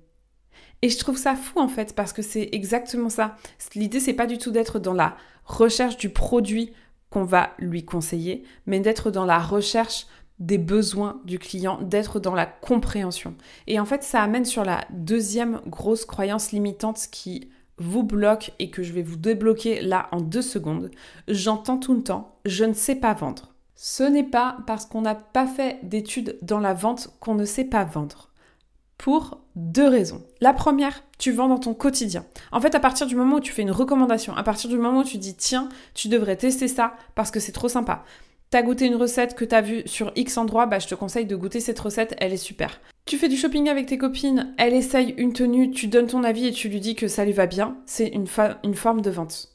Et 0.81 0.89
je 0.89 0.97
trouve 0.97 1.17
ça 1.17 1.37
fou 1.37 1.61
en 1.61 1.69
fait 1.69 1.95
parce 1.95 2.11
que 2.11 2.21
c'est 2.21 2.49
exactement 2.51 3.09
ça. 3.09 3.37
L'idée 3.73 4.01
c'est 4.01 4.11
pas 4.11 4.27
du 4.27 4.37
tout 4.37 4.51
d'être 4.51 4.79
dans 4.79 4.91
la 4.91 5.15
recherche 5.45 5.95
du 5.95 6.09
produit 6.09 6.73
qu'on 7.09 7.23
va 7.23 7.51
lui 7.57 7.85
conseiller, 7.85 8.43
mais 8.65 8.79
d'être 8.79 9.11
dans 9.11 9.25
la 9.25 9.39
recherche 9.39 10.07
des 10.39 10.57
besoins 10.57 11.19
du 11.25 11.39
client, 11.39 11.81
d'être 11.81 12.19
dans 12.19 12.35
la 12.35 12.45
compréhension. 12.45 13.35
Et 13.65 13.79
en 13.79 13.85
fait, 13.85 14.03
ça 14.03 14.21
amène 14.21 14.45
sur 14.45 14.63
la 14.63 14.85
deuxième 14.91 15.61
grosse 15.65 16.05
croyance 16.05 16.51
limitante 16.51 17.07
qui 17.11 17.49
vous 17.79 18.03
bloque 18.03 18.53
et 18.59 18.69
que 18.69 18.83
je 18.83 18.93
vais 18.93 19.03
vous 19.03 19.15
débloquer 19.15 19.81
là 19.81 20.09
en 20.11 20.21
deux 20.21 20.41
secondes. 20.41 20.91
J'entends 21.27 21.77
tout 21.77 21.93
le 21.93 22.03
temps, 22.03 22.37
je 22.45 22.65
ne 22.65 22.73
sais 22.73 22.95
pas 22.95 23.13
vendre. 23.13 23.53
Ce 23.75 24.03
n'est 24.03 24.23
pas 24.23 24.57
parce 24.65 24.85
qu'on 24.85 25.01
n'a 25.01 25.15
pas 25.15 25.45
fait 25.45 25.79
d'études 25.83 26.37
dans 26.41 26.59
la 26.59 26.73
vente 26.73 27.09
qu'on 27.19 27.35
ne 27.35 27.45
sait 27.45 27.65
pas 27.65 27.83
vendre. 27.83 28.31
Pour 28.97 29.39
deux 29.57 29.87
raisons. 29.87 30.23
La 30.39 30.53
première, 30.53 31.03
tu 31.17 31.31
vends 31.31 31.47
dans 31.47 31.57
ton 31.57 31.73
quotidien. 31.73 32.25
En 32.51 32.61
fait, 32.61 32.75
à 32.75 32.79
partir 32.79 33.07
du 33.07 33.15
moment 33.15 33.37
où 33.37 33.41
tu 33.41 33.51
fais 33.51 33.63
une 33.63 33.71
recommandation, 33.71 34.35
à 34.35 34.43
partir 34.43 34.69
du 34.69 34.77
moment 34.77 34.99
où 34.99 35.03
tu 35.03 35.17
dis 35.17 35.35
tiens, 35.35 35.67
tu 35.95 36.09
devrais 36.09 36.35
tester 36.35 36.67
ça 36.67 36.93
parce 37.15 37.31
que 37.31 37.39
c'est 37.39 37.51
trop 37.51 37.67
sympa. 37.67 38.03
T'as 38.49 38.61
goûté 38.61 38.85
une 38.85 38.95
recette 38.95 39.35
que 39.35 39.43
t'as 39.43 39.61
vue 39.61 39.81
sur 39.85 40.11
X 40.15 40.37
endroit, 40.37 40.67
bah 40.67 40.79
je 40.79 40.87
te 40.87 40.95
conseille 40.95 41.25
de 41.25 41.35
goûter 41.35 41.59
cette 41.59 41.79
recette, 41.79 42.15
elle 42.19 42.31
est 42.31 42.37
super. 42.37 42.79
Tu 43.05 43.17
fais 43.17 43.27
du 43.27 43.35
shopping 43.35 43.67
avec 43.67 43.87
tes 43.87 43.97
copines, 43.97 44.53
elle 44.57 44.73
essaye 44.73 45.15
une 45.17 45.33
tenue, 45.33 45.71
tu 45.71 45.87
donnes 45.87 46.07
ton 46.07 46.23
avis 46.23 46.47
et 46.47 46.51
tu 46.51 46.69
lui 46.69 46.79
dis 46.79 46.95
que 46.95 47.07
ça 47.07 47.25
lui 47.25 47.33
va 47.33 47.47
bien, 47.47 47.77
c'est 47.85 48.07
une, 48.07 48.27
forme 48.27 49.01
de 49.01 49.09
vente. 49.09 49.49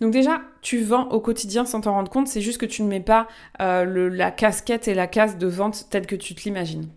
Donc 0.00 0.12
déjà, 0.12 0.42
tu 0.62 0.82
vends 0.82 1.08
au 1.10 1.20
quotidien 1.20 1.64
sans 1.64 1.80
t'en 1.80 1.92
rendre 1.92 2.10
compte, 2.10 2.28
c'est 2.28 2.40
juste 2.40 2.58
que 2.58 2.66
tu 2.66 2.82
ne 2.82 2.88
mets 2.88 3.00
pas 3.00 3.28
euh, 3.62 4.10
la 4.10 4.30
casquette 4.30 4.88
et 4.88 4.94
la 4.94 5.06
case 5.06 5.38
de 5.38 5.46
vente 5.46 5.86
telle 5.88 6.06
que 6.06 6.16
tu 6.16 6.34
te 6.34 6.42
l'imagines. 6.44 6.88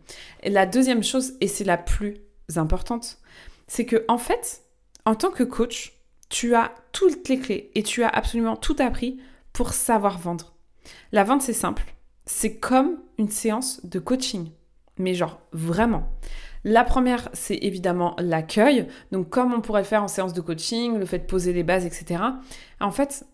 La 0.44 0.66
deuxième 0.66 1.04
chose, 1.04 1.34
et 1.40 1.48
c'est 1.48 1.64
la 1.64 1.78
plus 1.78 2.18
importante, 2.58 3.20
c'est 3.68 3.86
que 3.86 4.04
en 4.08 4.18
fait, 4.18 4.64
en 5.06 5.16
tant 5.16 5.32
que 5.32 5.44
coach, 5.44 5.94
tu 6.30 6.56
as 6.56 6.72
toutes 6.92 7.28
les 7.30 7.40
clés 7.40 7.72
et 7.76 7.84
tu 7.84 8.04
as 8.04 8.10
absolument 8.10 8.56
tout 8.56 8.76
appris 8.80 9.20
pour 9.54 9.74
savoir 9.74 10.18
vendre. 10.18 10.54
La 11.12 11.24
vente, 11.24 11.42
c'est 11.42 11.54
simple. 11.54 11.84
C'est 12.26 12.58
comme 12.58 12.98
une 13.18 13.30
séance 13.30 13.86
de 13.86 14.00
coaching. 14.00 14.52
Mais 14.98 15.14
genre, 15.14 15.42
vraiment. 15.52 16.10
La 16.64 16.84
première, 16.84 17.30
c'est 17.34 17.58
évidemment 17.62 18.16
l'accueil. 18.20 18.88
Donc, 19.12 19.30
comme 19.30 19.54
on 19.54 19.62
pourrait 19.62 19.84
faire 19.84 20.04
en 20.04 20.08
séance 20.08 20.34
de 20.34 20.42
coaching, 20.42 20.98
le 20.98 21.06
fait 21.06 21.20
de 21.20 21.26
poser 21.26 21.54
les 21.54 21.64
bases, 21.64 21.86
etc. 21.86 22.22
En 22.80 22.92
fait, 22.92 23.26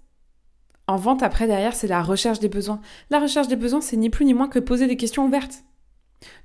en 0.88 0.96
vente, 0.96 1.24
après, 1.24 1.48
derrière, 1.48 1.76
c'est 1.76 1.88
la 1.88 2.02
recherche 2.02 2.40
des 2.40 2.50
besoins. 2.50 2.80
La 3.10 3.20
recherche 3.20 3.50
des 3.50 3.58
besoins, 3.58 3.82
c'est 3.82 3.98
ni 3.98 4.10
plus 4.10 4.26
ni 4.26 4.34
moins 4.34 4.48
que 4.48 4.60
poser 4.60 4.88
des 4.88 4.98
questions 4.98 5.26
ouvertes. 5.26 5.64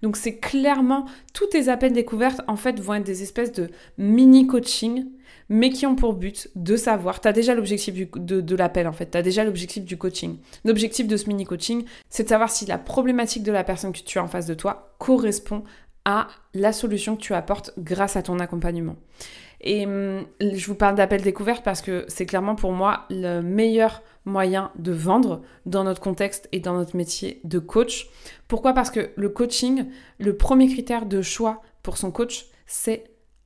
Donc, 0.02 0.16
c'est 0.16 0.36
clairement, 0.36 1.06
tous 1.32 1.46
tes 1.46 1.68
appels 1.68 1.92
découvertes, 1.92 2.42
en 2.46 2.56
fait, 2.56 2.78
vont 2.80 2.94
être 2.94 3.04
des 3.04 3.22
espèces 3.22 3.52
de 3.52 3.70
mini-coaching 3.98 5.06
mais 5.48 5.68
qui 5.68 5.84
ont 5.84 5.96
pour 5.96 6.14
but 6.14 6.48
de 6.56 6.76
savoir, 6.76 7.20
tu 7.20 7.28
as 7.28 7.32
déjà 7.32 7.54
l'objectif 7.54 7.94
de, 7.94 8.40
de 8.40 8.56
l'appel 8.56 8.88
en 8.88 8.92
fait, 8.92 9.10
tu 9.10 9.18
as 9.18 9.22
déjà 9.22 9.44
l'objectif 9.44 9.84
du 9.84 9.98
coaching. 9.98 10.38
L'objectif 10.64 11.06
de 11.06 11.16
ce 11.16 11.28
mini-coaching, 11.28 11.84
c'est 12.08 12.22
de 12.22 12.28
savoir 12.28 12.50
si 12.50 12.64
la 12.64 12.78
problématique 12.78 13.42
de 13.42 13.52
la 13.52 13.62
personne 13.62 13.92
que 13.92 13.98
tu 13.98 14.18
as 14.18 14.24
en 14.24 14.28
face 14.28 14.46
de 14.46 14.54
toi 14.54 14.94
correspond 14.98 15.62
à 16.04 16.28
la 16.54 16.72
solution 16.72 17.16
que 17.16 17.20
tu 17.20 17.34
apportes 17.34 17.72
grâce 17.78 18.16
à 18.16 18.22
ton 18.22 18.38
accompagnement. 18.40 18.96
Et 19.62 19.86
hum, 19.86 20.26
je 20.40 20.66
vous 20.66 20.74
parle 20.74 20.96
d'appel 20.96 21.22
découverte 21.22 21.64
parce 21.64 21.82
que 21.82 22.04
c'est 22.08 22.26
clairement 22.26 22.54
pour 22.54 22.72
moi 22.72 23.06
le 23.10 23.40
meilleur 23.40 24.02
moyen 24.24 24.70
de 24.76 24.92
vendre 24.92 25.42
dans 25.66 25.84
notre 25.84 26.00
contexte 26.00 26.48
et 26.52 26.60
dans 26.60 26.74
notre 26.74 26.96
métier 26.96 27.40
de 27.44 27.58
coach. 27.58 28.08
Pourquoi? 28.48 28.72
Parce 28.72 28.90
que 28.90 29.10
le 29.16 29.28
coaching, 29.28 29.86
le 30.18 30.36
premier 30.36 30.68
critère 30.68 31.06
de 31.06 31.22
choix 31.22 31.62
pour 31.82 31.96
son 31.96 32.10
coach, 32.10 32.46
c'est 32.66 33.04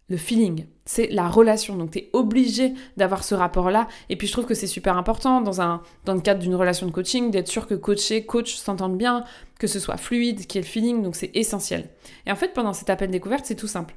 le 0.08 0.16
feeling, 0.16 0.66
c'est 0.84 1.08
la 1.08 1.28
relation. 1.28 1.76
Donc 1.76 1.90
tu 1.90 1.98
es 1.98 2.10
obligé 2.12 2.74
d'avoir 2.96 3.24
ce 3.24 3.34
rapport-là. 3.34 3.88
Et 4.08 4.16
puis 4.16 4.26
je 4.26 4.32
trouve 4.32 4.46
que 4.46 4.54
c'est 4.54 4.66
super 4.66 4.96
important 4.96 5.40
dans, 5.40 5.60
un, 5.60 5.82
dans 6.04 6.14
le 6.14 6.20
cadre 6.20 6.40
d'une 6.40 6.54
relation 6.54 6.86
de 6.86 6.92
coaching 6.92 7.30
d'être 7.30 7.48
sûr 7.48 7.66
que 7.66 7.74
coacher, 7.74 8.24
coach 8.24 8.54
s'entendent 8.54 8.98
bien, 8.98 9.24
que 9.58 9.66
ce 9.66 9.80
soit 9.80 9.96
fluide, 9.96 10.46
qu'il 10.46 10.56
y 10.56 10.58
ait 10.58 10.66
le 10.66 10.70
feeling. 10.70 11.02
Donc 11.02 11.16
c'est 11.16 11.30
essentiel. 11.34 11.88
Et 12.26 12.30
en 12.30 12.36
fait, 12.36 12.52
pendant 12.52 12.72
cet 12.72 12.88
appel 12.88 13.10
découverte, 13.10 13.46
c'est 13.46 13.56
tout 13.56 13.66
simple. 13.66 13.94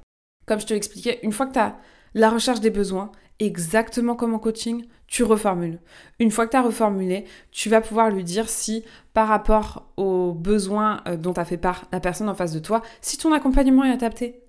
Comme 0.47 0.59
je 0.59 0.65
te 0.65 0.73
l'expliquais, 0.73 1.19
une 1.21 1.31
fois 1.31 1.45
que 1.45 1.53
tu 1.53 1.59
as 1.59 1.77
la 2.13 2.29
recherche 2.29 2.59
des 2.59 2.69
besoins, 2.69 3.11
exactement 3.39 4.15
comme 4.15 4.33
en 4.33 4.39
coaching, 4.39 4.85
tu 5.07 5.23
reformules. 5.23 5.79
Une 6.19 6.31
fois 6.31 6.45
que 6.45 6.51
tu 6.51 6.57
as 6.57 6.61
reformulé, 6.61 7.25
tu 7.51 7.69
vas 7.69 7.81
pouvoir 7.81 8.11
lui 8.11 8.23
dire 8.23 8.49
si 8.49 8.83
par 9.13 9.27
rapport 9.27 9.91
aux 9.97 10.33
besoins 10.33 11.01
euh, 11.07 11.17
dont 11.17 11.33
a 11.33 11.45
fait 11.45 11.57
part 11.57 11.85
la 11.91 11.99
personne 11.99 12.29
en 12.29 12.35
face 12.35 12.53
de 12.53 12.59
toi, 12.59 12.81
si 13.01 13.17
ton 13.17 13.33
accompagnement 13.33 13.83
est 13.83 13.91
adapté 13.91 14.43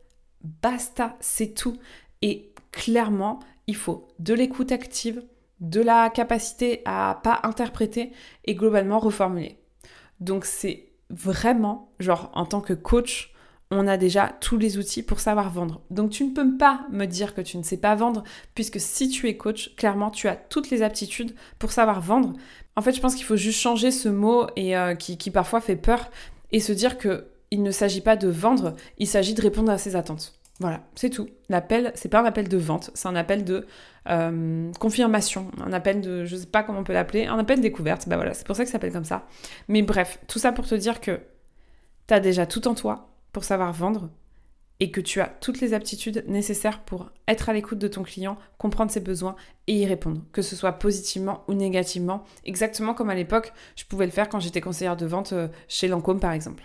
Basta, 0.62 1.16
c'est 1.20 1.54
tout. 1.54 1.76
Et 2.22 2.52
clairement, 2.72 3.40
il 3.66 3.76
faut 3.76 4.08
de 4.18 4.34
l'écoute 4.34 4.72
active, 4.72 5.22
de 5.60 5.82
la 5.82 6.08
capacité 6.08 6.80
à 6.86 7.20
pas 7.22 7.40
interpréter 7.42 8.12
et 8.44 8.54
globalement 8.54 8.98
reformuler. 8.98 9.58
Donc 10.20 10.44
c'est 10.44 10.86
vraiment, 11.10 11.92
genre 11.98 12.30
en 12.34 12.46
tant 12.46 12.60
que 12.60 12.72
coach, 12.72 13.34
on 13.70 13.86
a 13.86 13.96
déjà 13.96 14.32
tous 14.40 14.58
les 14.58 14.78
outils 14.78 15.02
pour 15.02 15.20
savoir 15.20 15.50
vendre. 15.50 15.80
Donc 15.90 16.10
tu 16.10 16.24
ne 16.24 16.34
peux 16.34 16.56
pas 16.56 16.80
me 16.90 17.06
dire 17.06 17.34
que 17.34 17.40
tu 17.40 17.56
ne 17.56 17.62
sais 17.62 17.76
pas 17.76 17.94
vendre, 17.94 18.24
puisque 18.54 18.80
si 18.80 19.08
tu 19.08 19.28
es 19.28 19.36
coach, 19.36 19.74
clairement, 19.76 20.10
tu 20.10 20.28
as 20.28 20.36
toutes 20.36 20.70
les 20.70 20.82
aptitudes 20.82 21.34
pour 21.58 21.70
savoir 21.70 22.00
vendre. 22.00 22.32
En 22.76 22.82
fait, 22.82 22.92
je 22.92 23.00
pense 23.00 23.14
qu'il 23.14 23.24
faut 23.24 23.36
juste 23.36 23.60
changer 23.60 23.90
ce 23.90 24.08
mot 24.08 24.46
euh, 24.58 24.94
qui, 24.94 25.30
parfois 25.30 25.60
fait 25.60 25.76
peur 25.76 26.10
et 26.50 26.60
se 26.60 26.72
dire 26.72 26.98
que 26.98 27.26
il 27.52 27.62
ne 27.62 27.70
s'agit 27.70 28.00
pas 28.00 28.16
de 28.16 28.28
vendre, 28.28 28.76
il 28.98 29.08
s'agit 29.08 29.34
de 29.34 29.42
répondre 29.42 29.72
à 29.72 29.78
ses 29.78 29.96
attentes. 29.96 30.34
Voilà, 30.60 30.82
c'est 30.94 31.10
tout. 31.10 31.28
L'appel, 31.48 31.90
c'est 31.94 32.08
pas 32.08 32.20
un 32.20 32.24
appel 32.24 32.48
de 32.48 32.56
vente, 32.56 32.90
c'est 32.94 33.08
un 33.08 33.16
appel 33.16 33.44
de 33.44 33.66
euh, 34.08 34.70
confirmation, 34.78 35.50
un 35.64 35.72
appel 35.72 36.00
de, 36.00 36.24
je 36.26 36.36
sais 36.36 36.46
pas 36.46 36.62
comment 36.62 36.80
on 36.80 36.84
peut 36.84 36.92
l'appeler, 36.92 37.26
un 37.26 37.38
appel 37.38 37.60
découverte. 37.60 38.08
Bah 38.08 38.16
voilà, 38.16 38.34
c'est 38.34 38.46
pour 38.46 38.54
ça 38.54 38.64
que 38.64 38.68
ça 38.68 38.72
s'appelle 38.72 38.92
comme 38.92 39.04
ça. 39.04 39.26
Mais 39.68 39.82
bref, 39.82 40.20
tout 40.28 40.38
ça 40.38 40.52
pour 40.52 40.66
te 40.66 40.74
dire 40.74 41.00
que 41.00 41.20
tu 42.06 42.14
as 42.14 42.20
déjà 42.20 42.46
tout 42.46 42.68
en 42.68 42.74
toi 42.74 43.09
pour 43.32 43.44
savoir 43.44 43.72
vendre 43.72 44.10
et 44.80 44.90
que 44.90 45.00
tu 45.00 45.20
as 45.20 45.26
toutes 45.26 45.60
les 45.60 45.74
aptitudes 45.74 46.24
nécessaires 46.26 46.80
pour 46.80 47.10
être 47.28 47.50
à 47.50 47.52
l'écoute 47.52 47.78
de 47.78 47.88
ton 47.88 48.02
client, 48.02 48.38
comprendre 48.56 48.90
ses 48.90 49.00
besoins 49.00 49.36
et 49.66 49.74
y 49.74 49.86
répondre, 49.86 50.22
que 50.32 50.42
ce 50.42 50.56
soit 50.56 50.72
positivement 50.72 51.44
ou 51.48 51.54
négativement, 51.54 52.24
exactement 52.44 52.94
comme 52.94 53.10
à 53.10 53.14
l'époque, 53.14 53.52
je 53.76 53.84
pouvais 53.84 54.06
le 54.06 54.10
faire 54.10 54.28
quand 54.28 54.40
j'étais 54.40 54.62
conseillère 54.62 54.96
de 54.96 55.06
vente 55.06 55.34
euh, 55.34 55.48
chez 55.68 55.86
Lancôme 55.86 56.18
par 56.18 56.32
exemple. 56.32 56.64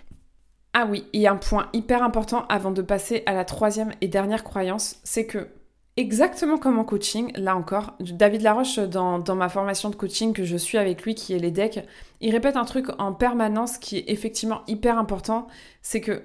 Ah 0.74 0.88
oui, 0.90 1.06
et 1.14 1.28
un 1.28 1.36
point 1.36 1.70
hyper 1.74 2.04
important 2.04 2.46
avant 2.48 2.72
de 2.72 2.82
passer 2.82 3.24
à 3.26 3.34
la 3.34 3.46
troisième 3.46 3.94
et 4.02 4.08
dernière 4.08 4.44
croyance, 4.44 4.98
c'est 5.04 5.26
que 5.26 5.50
exactement 5.98 6.58
comme 6.58 6.80
en 6.80 6.84
coaching, 6.84 7.32
là 7.36 7.56
encore, 7.56 7.96
David 8.00 8.42
Laroche, 8.42 8.80
dans, 8.80 9.20
dans, 9.20 9.36
ma 9.36 9.48
formation 9.48 9.90
de 9.90 9.96
coaching 9.96 10.34
que 10.34 10.44
je 10.44 10.58
suis 10.58 10.78
avec 10.78 11.04
lui, 11.04 11.16
qui 11.16 11.34
est 11.34 11.40
les 11.40 11.52
decks, 11.52 11.86
il 12.20 12.32
répète 12.32 12.58
un 12.58 12.66
truc 12.66 12.88
en 12.98 13.14
permanence 13.14 13.78
qui 13.78 13.98
est 13.98 14.10
effectivement 14.10 14.64
hyper 14.68 14.98
important, 14.98 15.48
c'est 15.82 16.02
que 16.02 16.24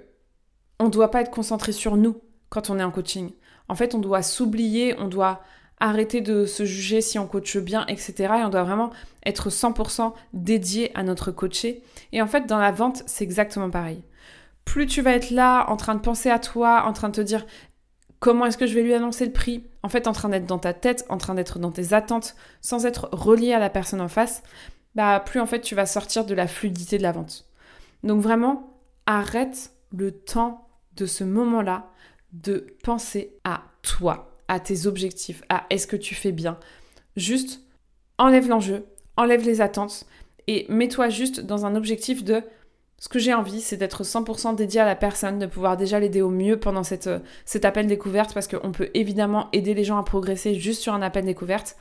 on 0.80 0.86
ne 0.86 0.90
doit 0.90 1.12
pas 1.12 1.20
être 1.20 1.30
concentré 1.30 1.70
sur 1.70 1.96
nous 1.96 2.20
quand 2.48 2.70
on 2.70 2.78
est 2.80 2.82
en 2.82 2.90
coaching. 2.90 3.30
En 3.68 3.76
fait, 3.76 3.94
on 3.94 3.98
doit 3.98 4.22
s'oublier, 4.22 4.98
on 4.98 5.06
doit 5.06 5.42
arrêter 5.78 6.20
de 6.20 6.44
se 6.44 6.64
juger 6.64 7.00
si 7.00 7.18
on 7.18 7.26
coache 7.26 7.58
bien, 7.58 7.86
etc. 7.86 8.14
Et 8.18 8.44
on 8.44 8.48
doit 8.48 8.64
vraiment 8.64 8.90
être 9.24 9.48
100% 9.48 10.12
dédié 10.32 10.90
à 10.96 11.04
notre 11.04 11.30
coaché. 11.30 11.84
Et 12.10 12.20
en 12.20 12.26
fait, 12.26 12.46
dans 12.46 12.58
la 12.58 12.72
vente, 12.72 13.04
c'est 13.06 13.22
exactement 13.22 13.70
pareil 13.70 14.02
plus 14.70 14.86
tu 14.86 15.02
vas 15.02 15.14
être 15.14 15.30
là 15.30 15.68
en 15.68 15.76
train 15.76 15.96
de 15.96 16.00
penser 16.00 16.30
à 16.30 16.38
toi, 16.38 16.84
en 16.86 16.92
train 16.92 17.08
de 17.08 17.16
te 17.16 17.20
dire 17.20 17.44
comment 18.20 18.46
est-ce 18.46 18.56
que 18.56 18.66
je 18.66 18.74
vais 18.74 18.82
lui 18.82 18.94
annoncer 18.94 19.26
le 19.26 19.32
prix, 19.32 19.64
en 19.82 19.88
fait 19.88 20.06
en 20.06 20.12
train 20.12 20.28
d'être 20.28 20.46
dans 20.46 20.60
ta 20.60 20.74
tête, 20.74 21.04
en 21.08 21.16
train 21.16 21.34
d'être 21.34 21.58
dans 21.58 21.72
tes 21.72 21.92
attentes, 21.92 22.36
sans 22.60 22.86
être 22.86 23.08
relié 23.10 23.52
à 23.52 23.58
la 23.58 23.68
personne 23.68 24.00
en 24.00 24.06
face, 24.06 24.44
bah 24.94 25.18
plus 25.18 25.40
en 25.40 25.46
fait 25.46 25.60
tu 25.60 25.74
vas 25.74 25.86
sortir 25.86 26.24
de 26.24 26.34
la 26.34 26.46
fluidité 26.46 26.98
de 26.98 27.02
la 27.02 27.10
vente. 27.10 27.46
Donc 28.04 28.20
vraiment, 28.20 28.78
arrête 29.06 29.72
le 29.90 30.12
temps 30.12 30.68
de 31.00 31.06
ce 31.06 31.24
moment-là 31.24 31.90
de 32.32 32.66
penser 32.84 33.32
à 33.44 33.62
toi, 33.82 34.36
à 34.48 34.60
tes 34.60 34.86
objectifs, 34.86 35.42
à 35.48 35.66
est-ce 35.70 35.86
que 35.86 35.96
tu 35.96 36.14
fais 36.14 36.32
bien. 36.32 36.58
Juste 37.16 37.60
enlève 38.18 38.48
l'enjeu, 38.48 38.84
enlève 39.16 39.44
les 39.44 39.60
attentes 39.60 40.06
et 40.46 40.66
mets-toi 40.68 41.08
juste 41.08 41.40
dans 41.40 41.66
un 41.66 41.74
objectif 41.74 42.22
de 42.22 42.42
ce 42.98 43.08
que 43.08 43.18
j'ai 43.18 43.32
envie, 43.32 43.62
c'est 43.62 43.78
d'être 43.78 44.04
100% 44.04 44.54
dédié 44.54 44.80
à 44.80 44.84
la 44.84 44.94
personne, 44.94 45.38
de 45.38 45.46
pouvoir 45.46 45.78
déjà 45.78 45.98
l'aider 45.98 46.20
au 46.20 46.28
mieux 46.28 46.60
pendant 46.60 46.82
cette, 46.82 47.06
euh, 47.06 47.18
cet 47.46 47.64
appel 47.64 47.86
découverte, 47.86 48.34
parce 48.34 48.46
qu'on 48.46 48.72
peut 48.72 48.90
évidemment 48.92 49.48
aider 49.52 49.72
les 49.72 49.84
gens 49.84 49.96
à 49.96 50.02
progresser 50.02 50.54
juste 50.54 50.82
sur 50.82 50.92
un 50.92 51.00
appel 51.00 51.24
découverte. 51.24 51.76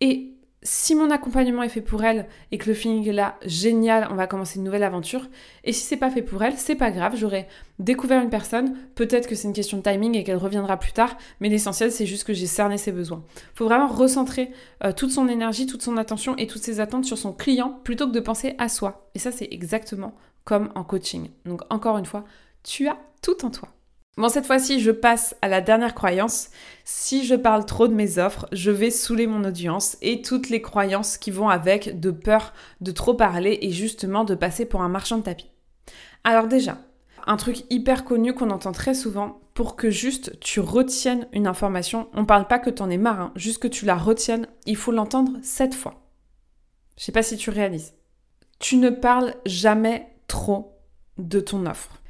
Et 0.00 0.33
si 0.64 0.94
mon 0.94 1.10
accompagnement 1.10 1.62
est 1.62 1.68
fait 1.68 1.82
pour 1.82 2.02
elle 2.04 2.26
et 2.50 2.56
que 2.56 2.68
le 2.68 2.74
feeling 2.74 3.06
est 3.06 3.12
là, 3.12 3.38
génial, 3.44 4.08
on 4.10 4.14
va 4.14 4.26
commencer 4.26 4.58
une 4.58 4.64
nouvelle 4.64 4.82
aventure. 4.82 5.28
Et 5.62 5.74
si 5.74 5.82
c'est 5.82 5.98
pas 5.98 6.10
fait 6.10 6.22
pour 6.22 6.42
elle, 6.42 6.56
c'est 6.56 6.74
pas 6.74 6.90
grave, 6.90 7.16
j'aurais 7.16 7.46
découvert 7.78 8.22
une 8.22 8.30
personne, 8.30 8.74
peut-être 8.94 9.28
que 9.28 9.34
c'est 9.34 9.46
une 9.46 9.54
question 9.54 9.76
de 9.76 9.82
timing 9.82 10.16
et 10.16 10.24
qu'elle 10.24 10.38
reviendra 10.38 10.78
plus 10.78 10.92
tard, 10.92 11.18
mais 11.40 11.50
l'essentiel 11.50 11.92
c'est 11.92 12.06
juste 12.06 12.24
que 12.24 12.32
j'ai 12.32 12.46
cerné 12.46 12.78
ses 12.78 12.92
besoins. 12.92 13.22
Faut 13.54 13.66
vraiment 13.66 13.88
recentrer 13.88 14.52
euh, 14.82 14.92
toute 14.92 15.10
son 15.10 15.28
énergie, 15.28 15.66
toute 15.66 15.82
son 15.82 15.98
attention 15.98 16.34
et 16.38 16.46
toutes 16.46 16.62
ses 16.62 16.80
attentes 16.80 17.04
sur 17.04 17.18
son 17.18 17.32
client 17.32 17.80
plutôt 17.84 18.06
que 18.06 18.12
de 18.12 18.20
penser 18.20 18.54
à 18.56 18.68
soi. 18.70 19.10
Et 19.14 19.18
ça 19.18 19.32
c'est 19.32 19.48
exactement 19.50 20.14
comme 20.44 20.70
en 20.74 20.84
coaching. 20.84 21.30
Donc 21.44 21.60
encore 21.70 21.98
une 21.98 22.06
fois, 22.06 22.24
tu 22.62 22.88
as 22.88 22.98
tout 23.22 23.44
en 23.44 23.50
toi. 23.50 23.68
Bon, 24.16 24.28
cette 24.28 24.46
fois-ci, 24.46 24.78
je 24.78 24.92
passe 24.92 25.34
à 25.42 25.48
la 25.48 25.60
dernière 25.60 25.94
croyance. 25.94 26.50
Si 26.84 27.24
je 27.24 27.34
parle 27.34 27.66
trop 27.66 27.88
de 27.88 27.94
mes 27.94 28.18
offres, 28.18 28.46
je 28.52 28.70
vais 28.70 28.90
saouler 28.90 29.26
mon 29.26 29.42
audience 29.44 29.96
et 30.02 30.22
toutes 30.22 30.50
les 30.50 30.62
croyances 30.62 31.18
qui 31.18 31.32
vont 31.32 31.48
avec 31.48 31.98
de 31.98 32.12
peur 32.12 32.52
de 32.80 32.92
trop 32.92 33.14
parler 33.14 33.58
et 33.62 33.70
justement 33.70 34.22
de 34.24 34.36
passer 34.36 34.66
pour 34.66 34.82
un 34.82 34.88
marchand 34.88 35.18
de 35.18 35.24
tapis. 35.24 35.50
Alors 36.22 36.46
déjà, 36.46 36.78
un 37.26 37.36
truc 37.36 37.64
hyper 37.70 38.04
connu 38.04 38.34
qu'on 38.34 38.50
entend 38.50 38.72
très 38.72 38.94
souvent, 38.94 39.40
pour 39.54 39.76
que 39.76 39.90
juste 39.90 40.38
tu 40.40 40.60
retiennes 40.60 41.28
une 41.32 41.46
information, 41.46 42.08
on 42.12 42.24
parle 42.24 42.46
pas 42.46 42.58
que 42.58 42.70
t'en 42.70 42.90
es 42.90 42.98
marre, 42.98 43.20
hein, 43.20 43.32
juste 43.36 43.62
que 43.62 43.68
tu 43.68 43.84
la 43.84 43.96
retiennes, 43.96 44.48
il 44.66 44.76
faut 44.76 44.92
l'entendre 44.92 45.32
sept 45.42 45.74
fois. 45.74 46.02
Je 46.98 47.04
sais 47.04 47.12
pas 47.12 47.22
si 47.22 47.36
tu 47.36 47.50
réalises. 47.50 47.94
Tu 48.58 48.76
ne 48.76 48.90
parles 48.90 49.34
jamais 49.46 50.08
trop 50.28 50.78
de 51.18 51.40
ton 51.40 51.66
offre. 51.66 52.00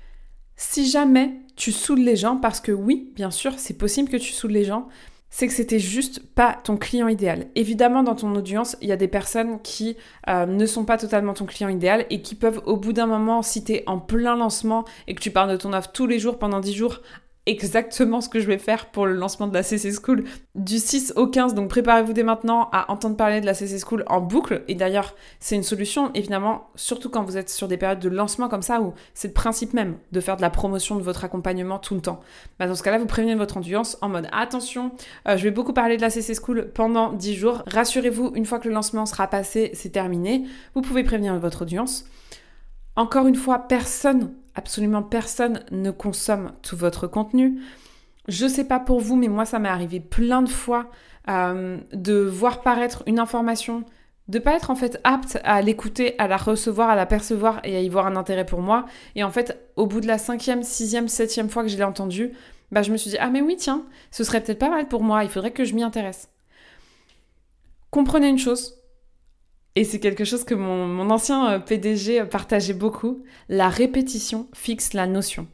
Si 0.57 0.89
jamais 0.89 1.41
tu 1.57 1.73
saoules 1.73 2.01
les 2.01 2.17
gens, 2.17 2.37
parce 2.37 2.61
que 2.61 2.73
oui, 2.73 3.13
bien 3.15 3.31
sûr, 3.31 3.53
c'est 3.57 3.79
possible 3.79 4.09
que 4.09 4.17
tu 4.17 4.33
saoules 4.33 4.53
les 4.53 4.65
gens, 4.65 4.89
c'est 5.31 5.49
que 5.49 5.53
c'était 5.53 5.81
juste 5.81 6.21
pas 6.35 6.57
ton 6.63 6.77
client 6.77 7.09
idéal. 7.09 7.49
Évidemment, 7.57 8.05
dans 8.05 8.15
ton 8.15 8.33
audience, 8.37 8.77
il 8.81 8.89
y 8.89 8.93
a 8.93 8.97
des 8.97 9.09
personnes 9.09 9.61
qui 9.63 9.97
euh, 10.29 10.47
ne 10.47 10.65
sont 10.65 10.85
pas 10.85 10.97
totalement 10.97 11.35
ton 11.35 11.45
client 11.45 11.69
idéal 11.69 12.07
et 12.09 12.23
qui 12.23 12.37
peuvent, 12.37 12.63
au 12.67 12.77
bout 12.77 12.93
d'un 12.93 13.07
moment, 13.07 13.43
si 13.43 13.65
tu 13.65 13.81
en 13.87 13.99
plein 13.99 14.37
lancement 14.37 14.85
et 15.09 15.15
que 15.17 15.21
tu 15.21 15.33
parles 15.33 15.51
de 15.51 15.57
ton 15.57 15.73
offre 15.73 15.91
tous 15.91 16.07
les 16.07 16.21
jours 16.21 16.39
pendant 16.39 16.61
10 16.61 16.73
jours, 16.73 17.01
exactement 17.47 18.21
ce 18.21 18.29
que 18.29 18.41
je 18.41 18.47
vais 18.47 18.59
faire 18.59 18.87
pour 18.87 19.07
le 19.07 19.13
lancement 19.15 19.47
de 19.47 19.55
la 19.55 19.63
CC 19.63 19.93
School 19.93 20.25
du 20.55 20.79
6 20.79 21.13
au 21.17 21.27
15. 21.27 21.55
Donc 21.55 21.69
préparez-vous 21.69 22.13
dès 22.13 22.23
maintenant 22.23 22.69
à 22.73 22.91
entendre 22.91 23.17
parler 23.17 23.41
de 23.41 23.47
la 23.47 23.55
CC 23.55 23.79
School 23.79 24.05
en 24.07 24.21
boucle. 24.21 24.63
Et 24.69 24.75
d'ailleurs, 24.75 25.15
c'est 25.41 25.57
une 25.57 25.63
solution, 25.63 26.11
évidemment, 26.15 26.69
surtout 26.75 27.11
quand 27.11 27.23
vous 27.23 27.37
êtes 27.37 27.51
sur 27.51 27.69
des 27.69 27.77
périodes 27.77 28.01
de 28.01 28.09
lancement 28.09 28.49
comme 28.49 28.63
ça, 28.63 28.81
où 28.81 28.95
c'est 29.13 29.29
le 29.29 29.35
principe 29.35 29.75
même 29.75 29.97
de 30.13 30.21
faire 30.21 30.37
de 30.37 30.43
la 30.43 30.51
promotion 30.51 30.97
de 30.97 31.03
votre 31.03 31.25
accompagnement 31.25 31.79
tout 31.79 31.95
le 31.95 32.01
temps. 32.01 32.21
Bah, 32.59 32.67
dans 32.67 32.75
ce 32.75 32.83
cas-là, 32.83 32.99
vous 32.99 33.07
prévenez 33.07 33.35
votre 33.35 33.59
audience 33.59 33.99
en 34.01 34.09
mode 34.09 34.29
attention, 34.33 34.93
euh, 35.29 35.37
je 35.37 35.43
vais 35.43 35.51
beaucoup 35.51 35.73
parler 35.73 35.97
de 35.97 36.03
la 36.03 36.11
CC 36.11 36.35
School 36.35 36.71
pendant 36.73 37.13
10 37.13 37.35
jours. 37.35 37.63
Rassurez-vous, 37.67 38.33
une 38.35 38.47
fois 38.47 38.59
que 38.59 38.69
le 38.69 38.75
lancement 38.75 39.07
sera 39.07 39.27
passé, 39.27 39.71
c'est 39.75 39.91
terminé. 39.91 40.45
Vous 40.75 40.81
pouvez 40.81 41.05
prévenir 41.05 41.39
votre 41.39 41.63
audience. 41.63 42.07
Encore 42.97 43.27
une 43.27 43.35
fois, 43.35 43.59
personne 43.59 44.33
absolument 44.55 45.03
personne 45.03 45.65
ne 45.71 45.91
consomme 45.91 46.53
tout 46.63 46.77
votre 46.77 47.07
contenu. 47.07 47.61
Je 48.29 48.47
sais 48.47 48.65
pas 48.65 48.81
pour 48.81 49.01
vous, 49.01 49.17
mais 49.17 49.29
moi 49.29 49.45
ça 49.45 49.59
m'est 49.59 49.69
arrivé 49.69 50.01
plein 50.01 50.43
de 50.43 50.49
fois 50.49 50.91
euh, 51.29 51.79
de 51.93 52.15
voir 52.15 52.63
paraître 52.63 53.03
une 53.07 53.19
information, 53.19 53.85
de 54.29 54.39
pas 54.39 54.55
être 54.55 54.71
en 54.71 54.77
fait 54.77 55.01
apte 55.05 55.39
à 55.45 55.61
l'écouter, 55.61 56.15
à 56.19 56.29
la 56.29 56.37
recevoir, 56.37 56.89
à 56.89 56.97
la 56.97 57.07
percevoir 57.07 57.61
et 57.65 57.77
à 57.77 57.81
y 57.81 57.89
voir 57.89 58.07
un 58.07 58.17
intérêt 58.17 58.47
pour 58.47 58.63
moi. 58.63 58.87
Et 59.15 59.25
en 59.25 59.31
fait, 59.31 59.59
au 59.77 59.87
bout 59.87 60.01
de 60.01 60.07
la 60.07 60.19
cinquième, 60.19 60.63
sixième, 60.63 61.09
septième 61.09 61.51
fois 61.51 61.63
que 61.63 61.69
je 61.69 61.77
l'ai 61.77 61.85
entendu, 61.85 62.33
bah 62.73 62.83
je 62.83 62.91
me 62.91 62.97
suis 62.97 63.11
dit 63.11 63.19
ah 63.21 63.31
mais 63.31 63.43
oui 63.43 63.57
tiens, 63.57 63.85
ce 64.11 64.25
serait 64.25 64.43
peut-être 64.43 64.59
pas 64.59 64.71
mal 64.71 64.89
pour 64.89 65.03
moi. 65.03 65.25
Il 65.25 65.31
faudrait 65.31 65.53
que 65.53 65.65
je 65.65 65.75
m'y 65.75 65.83
intéresse. 65.83 66.29
Comprenez 67.91 68.29
une 68.29 68.39
chose, 68.39 68.75
et 69.77 69.85
c'est 69.85 70.01
quelque 70.01 70.25
chose 70.25 70.45
que 70.45 70.55
mon, 70.55 71.11
ancien 71.11 71.51
euh, 71.51 71.59
PDG 71.59 72.25
partageait 72.25 72.75
beaucoup. 72.75 73.25
La 73.49 73.69
répétition 73.69 74.49
fixe 74.55 74.93
la 74.93 75.07
notion. 75.07 75.49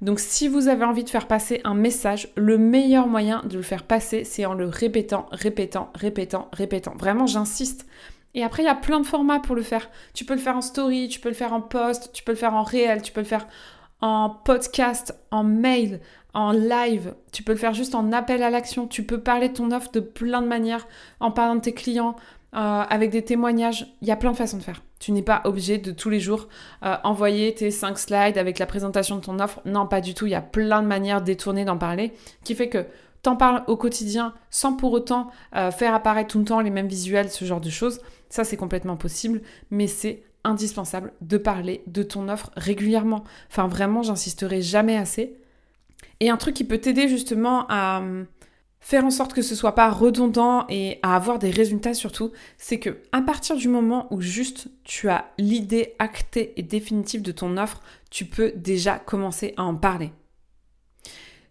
Donc 0.00 0.20
si 0.20 0.48
vous 0.48 0.68
avez 0.68 0.84
envie 0.84 1.04
de 1.04 1.10
faire 1.10 1.26
passer 1.26 1.60
un 1.64 1.74
message, 1.74 2.28
le 2.36 2.56
meilleur 2.56 3.06
moyen 3.06 3.42
de 3.44 3.56
le 3.56 3.62
faire 3.62 3.82
passer, 3.82 4.24
c'est 4.24 4.46
en 4.46 4.54
le 4.54 4.66
répétant, 4.66 5.26
répétant, 5.32 5.90
répétant, 5.94 6.48
répétant. 6.52 6.94
Vraiment, 6.96 7.26
j'insiste. 7.26 7.86
Et 8.34 8.44
après, 8.44 8.62
il 8.62 8.66
y 8.66 8.70
a 8.70 8.74
plein 8.74 9.00
de 9.00 9.06
formats 9.06 9.40
pour 9.40 9.56
le 9.56 9.62
faire. 9.62 9.90
Tu 10.14 10.24
peux 10.24 10.34
le 10.34 10.40
faire 10.40 10.56
en 10.56 10.60
story, 10.60 11.08
tu 11.08 11.18
peux 11.18 11.28
le 11.28 11.34
faire 11.34 11.52
en 11.52 11.60
post, 11.60 12.10
tu 12.12 12.22
peux 12.22 12.32
le 12.32 12.38
faire 12.38 12.54
en 12.54 12.62
réel, 12.62 13.02
tu 13.02 13.12
peux 13.12 13.20
le 13.20 13.26
faire 13.26 13.46
en 14.00 14.30
podcast, 14.30 15.18
en 15.30 15.42
mail, 15.42 16.00
en 16.34 16.52
live, 16.52 17.14
tu 17.32 17.42
peux 17.42 17.52
le 17.52 17.58
faire 17.58 17.74
juste 17.74 17.94
en 17.96 18.12
appel 18.12 18.42
à 18.42 18.50
l'action, 18.50 18.86
tu 18.86 19.02
peux 19.02 19.20
parler 19.20 19.48
de 19.48 19.54
ton 19.54 19.72
offre 19.72 19.90
de 19.90 20.00
plein 20.00 20.40
de 20.40 20.46
manières, 20.46 20.86
en 21.18 21.32
parlant 21.32 21.56
de 21.56 21.60
tes 21.60 21.74
clients, 21.74 22.14
euh, 22.54 22.58
avec 22.58 23.10
des 23.10 23.22
témoignages. 23.22 23.86
Il 24.00 24.08
y 24.08 24.10
a 24.10 24.16
plein 24.16 24.32
de 24.32 24.36
façons 24.36 24.56
de 24.56 24.62
faire. 24.62 24.82
Tu 24.98 25.12
n'es 25.12 25.22
pas 25.22 25.42
obligé 25.44 25.76
de 25.76 25.92
tous 25.92 26.08
les 26.08 26.18
jours 26.18 26.48
euh, 26.82 26.96
envoyer 27.04 27.54
tes 27.54 27.70
5 27.70 27.98
slides 27.98 28.38
avec 28.38 28.58
la 28.58 28.64
présentation 28.64 29.16
de 29.16 29.20
ton 29.20 29.38
offre. 29.38 29.60
Non, 29.66 29.86
pas 29.86 30.00
du 30.00 30.14
tout. 30.14 30.26
Il 30.26 30.32
y 30.32 30.34
a 30.34 30.40
plein 30.40 30.80
de 30.80 30.86
manières 30.86 31.20
détournées 31.20 31.66
d'en 31.66 31.76
parler 31.76 32.12
qui 32.44 32.54
fait 32.54 32.70
que 32.70 32.86
t'en 33.22 33.36
parles 33.36 33.64
au 33.66 33.76
quotidien 33.76 34.32
sans 34.48 34.72
pour 34.72 34.92
autant 34.92 35.30
euh, 35.56 35.70
faire 35.70 35.92
apparaître 35.92 36.30
tout 36.30 36.38
le 36.38 36.46
temps 36.46 36.60
les 36.60 36.70
mêmes 36.70 36.88
visuels, 36.88 37.30
ce 37.30 37.44
genre 37.44 37.60
de 37.60 37.68
choses. 37.68 38.00
Ça, 38.30 38.44
c'est 38.44 38.56
complètement 38.56 38.96
possible, 38.96 39.42
mais 39.70 39.86
c'est 39.86 40.22
indispensable 40.42 41.12
de 41.20 41.36
parler 41.36 41.82
de 41.86 42.02
ton 42.02 42.30
offre 42.30 42.50
régulièrement. 42.56 43.24
Enfin, 43.50 43.68
vraiment, 43.68 44.02
j'insisterai 44.02 44.62
jamais 44.62 44.96
assez. 44.96 45.36
Et 46.20 46.30
un 46.30 46.38
truc 46.38 46.54
qui 46.54 46.64
peut 46.64 46.78
t'aider 46.78 47.08
justement 47.08 47.66
à 47.68 48.02
faire 48.80 49.04
en 49.04 49.10
sorte 49.10 49.34
que 49.34 49.42
ce 49.42 49.54
soit 49.54 49.74
pas 49.74 49.90
redondant 49.90 50.66
et 50.68 50.98
à 51.02 51.16
avoir 51.16 51.38
des 51.38 51.50
résultats 51.50 51.94
surtout, 51.94 52.32
c'est 52.56 52.78
que 52.78 52.98
à 53.12 53.20
partir 53.20 53.56
du 53.56 53.68
moment 53.68 54.06
où 54.10 54.20
juste 54.20 54.68
tu 54.84 55.08
as 55.08 55.30
l'idée 55.38 55.94
actée 55.98 56.52
et 56.56 56.62
définitive 56.62 57.22
de 57.22 57.32
ton 57.32 57.56
offre, 57.56 57.80
tu 58.10 58.24
peux 58.24 58.52
déjà 58.56 58.98
commencer 58.98 59.54
à 59.56 59.64
en 59.64 59.74
parler. 59.74 60.12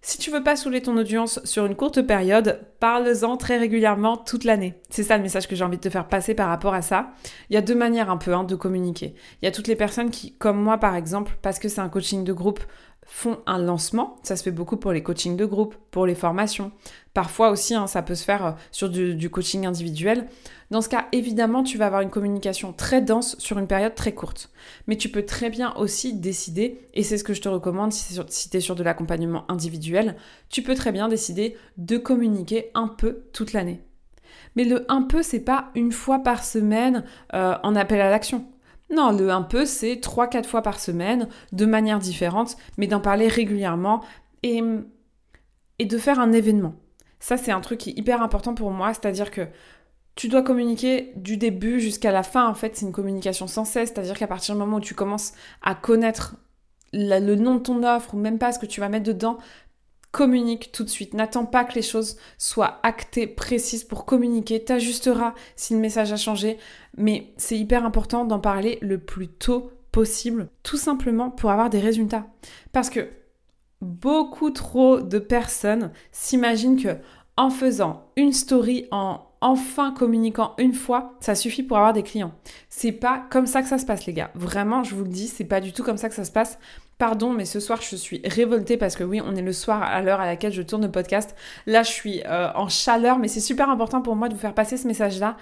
Si 0.01 0.17
tu 0.17 0.31
veux 0.31 0.41
pas 0.41 0.55
saouler 0.55 0.81
ton 0.81 0.95
audience 0.95 1.41
sur 1.43 1.65
une 1.65 1.75
courte 1.75 2.01
période, 2.01 2.61
parle-en 2.79 3.35
très 3.35 3.57
régulièrement 3.57 4.15
toute 4.15 4.45
l'année. 4.45 4.75
C'est 4.89 5.03
ça 5.03 5.17
le 5.17 5.23
message 5.23 5.49
que 5.49 5.55
j'ai 5.55 5.65
envie 5.65 5.75
de 5.75 5.81
te 5.81 5.89
faire 5.89 6.07
passer 6.07 6.33
par 6.33 6.47
rapport 6.47 6.73
à 6.73 6.81
ça. 6.81 7.11
Il 7.49 7.55
y 7.55 7.57
a 7.57 7.61
deux 7.61 7.75
manières 7.75 8.09
un 8.09 8.15
peu 8.15 8.33
hein, 8.33 8.45
de 8.45 8.55
communiquer. 8.55 9.15
Il 9.41 9.45
y 9.45 9.47
a 9.49 9.51
toutes 9.51 9.67
les 9.67 9.75
personnes 9.75 10.09
qui, 10.09 10.31
comme 10.37 10.61
moi 10.61 10.77
par 10.77 10.95
exemple, 10.95 11.37
parce 11.41 11.59
que 11.59 11.67
c'est 11.67 11.81
un 11.81 11.89
coaching 11.89 12.23
de 12.23 12.31
groupe, 12.31 12.61
font 13.07 13.39
un 13.45 13.57
lancement. 13.57 14.17
Ça 14.21 14.35
se 14.35 14.43
fait 14.43 14.51
beaucoup 14.51 14.77
pour 14.77 14.91
les 14.91 15.01
coachings 15.01 15.37
de 15.37 15.45
groupe, 15.45 15.75
pour 15.91 16.05
les 16.05 16.13
formations. 16.13 16.71
Parfois 17.13 17.49
aussi, 17.49 17.73
hein, 17.73 17.87
ça 17.87 18.03
peut 18.03 18.13
se 18.13 18.23
faire 18.23 18.45
euh, 18.45 18.51
sur 18.71 18.89
du, 18.89 19.29
coaching 19.29 19.65
individuel. 19.65 20.27
Dans 20.69 20.81
ce 20.81 20.89
cas, 20.89 21.07
évidemment, 21.13 21.63
tu 21.63 21.77
vas 21.77 21.87
avoir 21.87 22.01
une 22.01 22.09
communication 22.09 22.73
très 22.73 23.01
dense 23.01 23.37
sur 23.39 23.57
une 23.57 23.65
période 23.65 23.95
très 23.95 24.13
courte. 24.13 24.51
Mais 24.85 24.97
tu 24.97 25.09
peux 25.09 25.25
très 25.25 25.49
bien 25.49 25.73
aussi 25.75 26.13
décider, 26.13 26.81
et 26.93 27.01
c'est 27.01 27.17
ce 27.17 27.23
que 27.23 27.33
je 27.33 27.41
te 27.41 27.49
recommande 27.49 27.93
si, 27.93 28.19
tu 28.49 28.57
es 28.57 28.59
sur 28.59 28.75
de 28.75 28.83
l'accompagnement 28.83 29.49
individuel, 29.49 30.15
tu 30.49 30.61
peux 30.61 30.75
très 30.75 30.91
bien 30.91 31.07
décider 31.07 31.57
de 31.77 31.97
communiquer 31.97 32.71
un 32.75 32.89
peu 32.89 33.23
toute 33.31 33.53
l'année. 33.53 33.81
Mais 34.55 34.65
le 34.65 34.85
un 34.91 35.03
peu, 35.03 35.23
c'est 35.23 35.39
pas 35.39 35.71
une 35.75 35.93
fois 35.93 36.19
par 36.19 36.43
semaine 36.43 37.03
euh, 37.33 37.55
en 37.63 37.75
appel 37.75 38.01
à 38.01 38.09
l'action. 38.09 38.45
Non, 38.89 39.11
le 39.11 39.29
un 39.29 39.41
peu, 39.41 39.65
c'est 39.65 39.95
3-4 39.95 40.45
fois 40.45 40.61
par 40.61 40.79
semaine, 40.79 41.27
de 41.51 41.65
manière 41.65 41.99
différente, 41.99 42.57
mais 42.77 42.87
d'en 42.87 43.01
parler 43.01 43.27
régulièrement 43.27 44.01
et, 44.43 44.61
et 45.79 45.85
de 45.85 45.97
faire 45.97 46.19
un 46.19 46.31
événement. 46.31 46.75
Ça, 47.19 47.37
c'est 47.37 47.51
un 47.51 47.61
truc 47.61 47.79
qui 47.79 47.89
est 47.89 47.97
hyper 47.97 48.21
important 48.21 48.53
pour 48.53 48.71
moi, 48.71 48.93
c'est-à-dire 48.93 49.31
que 49.31 49.47
tu 50.15 50.29
dois 50.29 50.41
communiquer 50.41 51.11
du 51.15 51.37
début 51.37 51.79
jusqu'à 51.79 52.11
la 52.11 52.23
fin. 52.23 52.47
En 52.47 52.53
fait, 52.53 52.75
c'est 52.75 52.85
une 52.85 52.91
communication 52.91 53.47
sans 53.47 53.65
cesse, 53.65 53.89
c'est-à-dire 53.89 54.17
qu'à 54.17 54.27
partir 54.27 54.55
du 54.55 54.59
moment 54.59 54.77
où 54.77 54.81
tu 54.81 54.95
commences 54.95 55.33
à 55.61 55.75
connaître 55.75 56.35
le 56.93 57.35
nom 57.35 57.55
de 57.55 57.59
ton 57.59 57.83
offre 57.83 58.13
ou 58.13 58.17
même 58.17 58.39
pas 58.39 58.51
ce 58.51 58.59
que 58.59 58.65
tu 58.65 58.79
vas 58.79 58.89
mettre 58.89 59.05
dedans, 59.05 59.37
communique 60.11 60.71
tout 60.71 60.83
de 60.83 60.89
suite. 60.89 61.13
N'attends 61.13 61.45
pas 61.45 61.63
que 61.63 61.75
les 61.75 61.81
choses 61.81 62.17
soient 62.37 62.79
actées, 62.83 63.27
précises 63.27 63.83
pour 63.83 64.05
communiquer. 64.05 64.63
T'ajusteras 64.63 65.33
si 65.55 65.73
le 65.73 65.79
message 65.79 66.11
a 66.11 66.17
changé. 66.17 66.57
Mais 66.97 67.33
c'est 67.37 67.57
hyper 67.57 67.85
important 67.85 68.25
d'en 68.25 68.39
parler 68.39 68.79
le 68.81 68.97
plus 68.97 69.27
tôt 69.27 69.71
possible, 69.91 70.49
tout 70.63 70.77
simplement 70.77 71.29
pour 71.29 71.51
avoir 71.51 71.69
des 71.69 71.79
résultats. 71.79 72.27
Parce 72.71 72.89
que 72.89 73.09
beaucoup 73.81 74.49
trop 74.49 75.01
de 75.01 75.19
personnes 75.19 75.91
s'imaginent 76.11 76.81
que 76.81 76.97
en 77.35 77.49
faisant 77.51 78.11
une 78.15 78.33
story, 78.33 78.87
en 78.91 79.21
enfin 79.41 79.91
communiquant 79.91 80.55
une 80.57 80.73
fois, 80.73 81.13
ça 81.19 81.35
suffit 81.35 81.61
pour 81.61 81.77
avoir 81.77 81.93
des 81.93 82.03
clients. 82.03 82.33
C'est 82.69 82.91
pas 82.91 83.25
comme 83.29 83.45
ça 83.45 83.61
que 83.61 83.67
ça 83.67 83.77
se 83.77 83.85
passe, 83.85 84.07
les 84.07 84.13
gars. 84.13 84.31
Vraiment, 84.33 84.83
je 84.83 84.95
vous 84.95 85.03
le 85.03 85.09
dis, 85.09 85.27
c'est 85.27 85.45
pas 85.45 85.61
du 85.61 85.73
tout 85.73 85.83
comme 85.83 85.97
ça 85.97 86.09
que 86.09 86.15
ça 86.15 86.25
se 86.25 86.31
passe. 86.31 86.57
Pardon, 86.97 87.31
mais 87.31 87.45
ce 87.45 87.59
soir, 87.59 87.79
je 87.81 87.95
suis 87.95 88.21
révoltée 88.25 88.75
parce 88.75 88.95
que 88.95 89.03
oui, 89.03 89.21
on 89.23 89.35
est 89.35 89.43
le 89.43 89.53
soir 89.53 89.83
à 89.83 90.01
l'heure 90.01 90.19
à 90.19 90.25
laquelle 90.25 90.51
je 90.51 90.63
tourne 90.63 90.83
le 90.83 90.91
podcast. 90.91 91.35
Là, 91.67 91.83
je 91.83 91.91
suis 91.91 92.23
euh, 92.25 92.51
en 92.55 92.69
chaleur, 92.69 93.19
mais 93.19 93.27
c'est 93.27 93.39
super 93.39 93.69
important 93.69 94.01
pour 94.01 94.15
moi 94.15 94.29
de 94.29 94.33
vous 94.33 94.39
faire 94.39 94.55
passer 94.55 94.77
ce 94.77 94.87
message-là. 94.87 95.37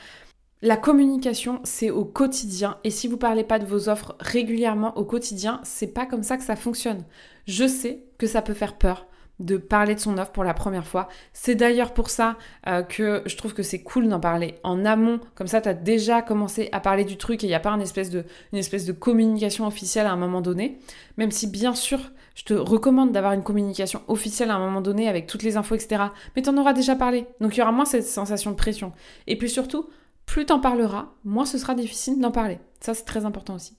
La 0.62 0.76
communication, 0.76 1.62
c'est 1.64 1.92
au 1.92 2.04
quotidien. 2.04 2.78
Et 2.84 2.90
si 2.90 3.08
vous 3.08 3.18
parlez 3.18 3.46
pas 3.46 3.60
de 3.60 3.66
vos 3.66 3.88
offres 3.88 4.18
régulièrement 4.20 4.98
au 4.98 5.06
quotidien, 5.06 5.62
c'est 5.64 5.94
pas 5.94 6.06
comme 6.06 6.24
ça 6.24 6.36
que 6.36 6.44
ça 6.44 6.58
fonctionne. 6.58 7.06
Je 7.48 7.68
sais 7.68 8.04
que 8.18 8.28
ça 8.28 8.42
peut 8.42 8.54
faire 8.54 8.78
peur 8.78 9.08
de 9.40 9.58
parler 9.58 9.96
de 9.96 10.00
son 10.00 10.18
offre 10.18 10.32
pour 10.32 10.44
la 10.44 10.54
première 10.54 10.86
fois. 10.86 11.08
C'est 11.34 11.56
d'ailleurs 11.56 11.94
pour 11.94 12.10
ça 12.10 12.38
euh, 12.68 12.84
que 12.84 13.22
je 13.26 13.36
trouve 13.36 13.54
que 13.54 13.64
c'est 13.64 13.84
cool 13.84 14.08
d'en 14.08 14.20
parler 14.20 14.56
en 14.64 14.86
amont. 14.86 15.20
Comme 15.36 15.48
ça, 15.48 15.62
tu 15.62 15.70
déjà 15.76 16.22
commencé 16.22 16.70
à 16.72 16.80
parler 16.80 17.04
du 17.04 17.18
truc 17.18 17.44
et 17.44 17.48
il 17.48 17.50
n'y 17.50 17.56
a 17.56 17.60
pas 17.60 17.72
une 17.72 17.82
espèce, 17.82 18.10
de, 18.10 18.24
une 18.54 18.60
espèce 18.60 18.86
de 18.86 18.94
communication 18.94 19.68
officielle 19.68 20.08
à 20.08 20.12
un 20.12 20.18
moment 20.18 20.42
donné. 20.42 20.80
Même 21.18 21.32
si, 21.32 21.48
bien 21.48 21.76
sûr, 21.76 22.00
je 22.36 22.44
te 22.44 22.54
recommande 22.54 23.12
d'avoir 23.12 23.34
une 23.34 23.44
communication 23.44 24.02
officielle 24.08 24.52
à 24.52 24.56
un 24.56 24.60
moment 24.60 24.82
donné 24.82 25.08
avec 25.10 25.28
toutes 25.28 25.44
les 25.44 25.58
infos, 25.58 25.76
etc. 25.76 26.04
Mais 26.36 26.42
tu 26.42 26.50
en 26.50 26.58
auras 26.58 26.74
déjà 26.74 26.96
parlé. 26.96 27.26
Donc 27.40 27.56
il 27.56 27.60
y 27.60 27.64
aura 27.64 27.72
moins 27.72 27.86
cette 27.86 28.06
sensation 28.06 28.52
de 28.52 28.56
pression. 28.56 28.92
Et 29.28 29.38
puis 29.38 29.50
surtout, 29.50 29.90
plus 30.26 30.46
t'en 30.46 30.60
parleras, 30.60 31.14
moins 31.24 31.46
ce 31.46 31.58
sera 31.58 31.76
difficile 31.76 32.20
d'en 32.20 32.32
parler. 32.32 32.60
Ça, 32.82 32.94
c'est 32.94 33.06
très 33.06 33.26
important 33.26 33.56
aussi. 33.56 33.78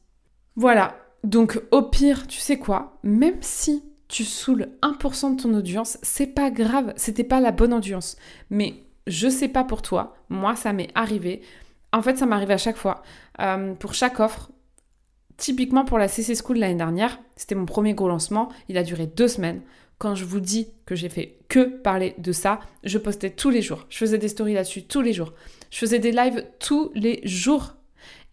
Voilà. 0.57 0.97
Donc 1.23 1.61
au 1.71 1.83
pire, 1.83 2.27
tu 2.27 2.41
sais 2.41 2.59
quoi? 2.59 2.99
Même 3.03 3.37
si 3.41 3.83
tu 4.09 4.25
saoules 4.25 4.69
1% 4.83 5.37
de 5.37 5.43
ton 5.43 5.55
audience, 5.55 5.99
c'est 6.03 6.27
pas 6.27 6.51
grave, 6.51 6.93
c'était 6.97 7.25
pas 7.25 7.41
la 7.41 7.53
bonne 7.53 7.73
audience. 7.73 8.17
Mais 8.51 8.75
je 9.07 9.29
sais 9.29 9.49
pas 9.49 9.65
pour 9.65 9.83
toi, 9.83 10.17
moi 10.29 10.57
ça 10.57 10.73
m'est 10.73 10.91
arrivé. 10.95 11.43
En 11.93 12.03
fait, 12.03 12.19
ça 12.19 12.27
m'arrive 12.27 12.51
à 12.51 12.59
chaque 12.59 12.77
fois. 12.77 13.03
Euh, 13.41 13.75
pour 13.75 13.95
chaque 13.95 14.21
offre, 14.21 14.51
Typiquement 15.37 15.85
pour 15.85 15.99
la 15.99 16.09
CC 16.09 16.35
School 16.35 16.59
l'année 16.59 16.77
dernière, 16.77 17.21
c'était 17.37 17.55
mon 17.55 17.67
premier 17.67 17.93
gros 17.93 18.09
lancement, 18.09 18.49
il 18.69 18.79
a 18.79 18.83
duré 18.83 19.07
deux 19.07 19.29
semaines. 19.29 19.61
Quand 19.99 20.15
je 20.15 20.25
vous 20.25 20.41
dis 20.41 20.69
que 20.87 20.95
j'ai 20.95 21.09
fait 21.09 21.39
que 21.49 21.65
parler 21.65 22.15
de 22.19 22.33
ça, 22.33 22.61
je 22.85 22.99
postais 22.99 23.31
tous 23.31 23.51
les 23.51 23.63
jours. 23.63 23.87
Je 23.89 23.99
faisais 23.99 24.19
des 24.19 24.29
stories 24.29 24.55
là-dessus 24.55 24.85
tous 24.85 25.01
les 25.03 25.13
jours. 25.13 25.33
Je 25.71 25.79
faisais 25.79 25.99
des 25.99 26.13
lives 26.13 26.45
tous 26.59 26.91
les 26.95 27.21
jours. 27.25 27.75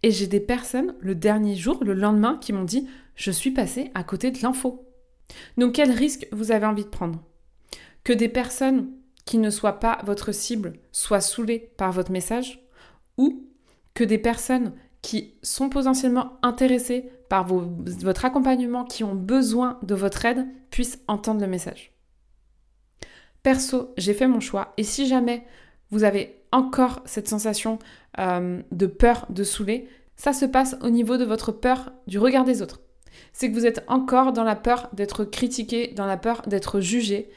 Et 0.02 0.10
j'ai 0.10 0.26
des 0.26 0.40
personnes 0.40 0.94
le 1.00 1.14
dernier 1.14 1.56
jour, 1.56 1.82
le 1.82 1.94
lendemain, 1.94 2.38
qui 2.40 2.52
m'ont 2.52 2.64
dit 2.64 2.86
Je 3.16 3.30
suis 3.30 3.50
passée 3.50 3.90
à 3.94 4.04
côté 4.04 4.30
de 4.30 4.42
l'info. 4.42 4.86
Donc 5.56 5.74
quel 5.74 5.90
risque 5.90 6.26
vous 6.32 6.52
avez 6.52 6.66
envie 6.66 6.84
de 6.84 6.88
prendre? 6.88 7.22
Que 8.02 8.12
des 8.12 8.28
personnes 8.28 8.90
qui 9.24 9.38
ne 9.38 9.50
soient 9.50 9.80
pas 9.80 10.00
votre 10.04 10.32
cible 10.32 10.74
soient 10.92 11.20
saoulées 11.20 11.72
par 11.76 11.92
votre 11.92 12.12
message? 12.12 12.60
Ou 13.16 13.48
que 13.94 14.04
des 14.04 14.18
personnes 14.18 14.72
qui 15.02 15.34
sont 15.42 15.68
potentiellement 15.68 16.38
intéressés 16.42 17.10
par 17.28 17.46
votre 17.46 18.24
accompagnement, 18.24 18.84
qui 18.84 19.04
ont 19.04 19.14
besoin 19.14 19.78
de 19.82 19.94
votre 19.94 20.24
aide, 20.24 20.46
puissent 20.70 21.00
entendre 21.08 21.40
le 21.40 21.46
message? 21.46 21.92
Perso, 23.42 23.92
j'ai 23.98 24.14
fait 24.14 24.26
mon 24.26 24.40
choix 24.40 24.72
et 24.76 24.84
si 24.84 25.06
jamais 25.06 25.44
vous 25.90 26.04
avez 26.04 26.42
encore 26.50 27.02
cette 27.04 27.28
sensation 27.28 27.78
euh, 28.18 28.62
de 28.72 28.86
peur 28.86 29.26
de 29.28 29.44
saouler, 29.44 29.88
ça 30.16 30.32
se 30.32 30.44
passe 30.44 30.76
au 30.80 30.90
niveau 30.90 31.16
de 31.16 31.24
votre 31.24 31.52
peur 31.52 31.92
du 32.06 32.18
regard 32.18 32.44
des 32.44 32.62
autres. 32.62 32.80
C'est 33.32 33.50
que 33.50 33.54
vous 33.54 33.66
êtes 33.66 33.84
encore 33.88 34.32
dans 34.32 34.44
la 34.44 34.56
peur 34.56 34.88
d'être 34.92 35.24
critiqué, 35.24 35.92
dans 35.96 36.06
la 36.06 36.16
peur 36.16 36.42
d'être 36.46 36.80
jugé, 36.80 37.30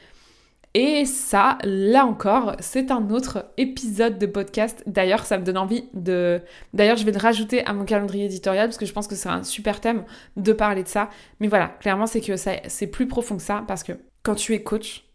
et 0.74 1.06
ça, 1.06 1.58
là 1.64 2.04
encore, 2.04 2.54
c'est 2.60 2.90
un 2.90 3.10
autre 3.10 3.46
épisode 3.56 4.18
de 4.18 4.26
podcast. 4.26 4.82
D'ailleurs, 4.86 5.24
ça 5.24 5.38
me 5.38 5.44
donne 5.44 5.56
envie 5.56 5.84
de... 5.94 6.42
D'ailleurs, 6.74 6.96
je 6.96 7.04
vais 7.04 7.12
le 7.12 7.18
rajouter 7.18 7.64
à 7.64 7.72
mon 7.72 7.84
calendrier 7.84 8.26
éditorial 8.26 8.68
parce 8.68 8.76
que 8.76 8.86
je 8.86 8.92
pense 8.92 9.08
que 9.08 9.14
c'est 9.14 9.30
un 9.30 9.42
super 9.44 9.80
thème 9.80 10.04
de 10.36 10.52
parler 10.52 10.82
de 10.82 10.88
ça. 10.88 11.08
Mais 11.40 11.48
voilà, 11.48 11.68
clairement, 11.80 12.06
c'est 12.06 12.20
que 12.20 12.36
ça, 12.36 12.52
c'est 12.68 12.86
plus 12.86 13.08
profond 13.08 13.36
que 13.36 13.42
ça 13.42 13.64
parce 13.66 13.82
que 13.82 13.92
quand 14.22 14.34
tu 14.34 14.54
es 14.54 14.62
coach, 14.62 15.06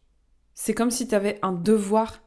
c'est 0.55 0.73
comme 0.73 0.91
si 0.91 1.07
tu 1.07 1.15
avais 1.15 1.37
un 1.43 1.51
devoir 1.51 2.21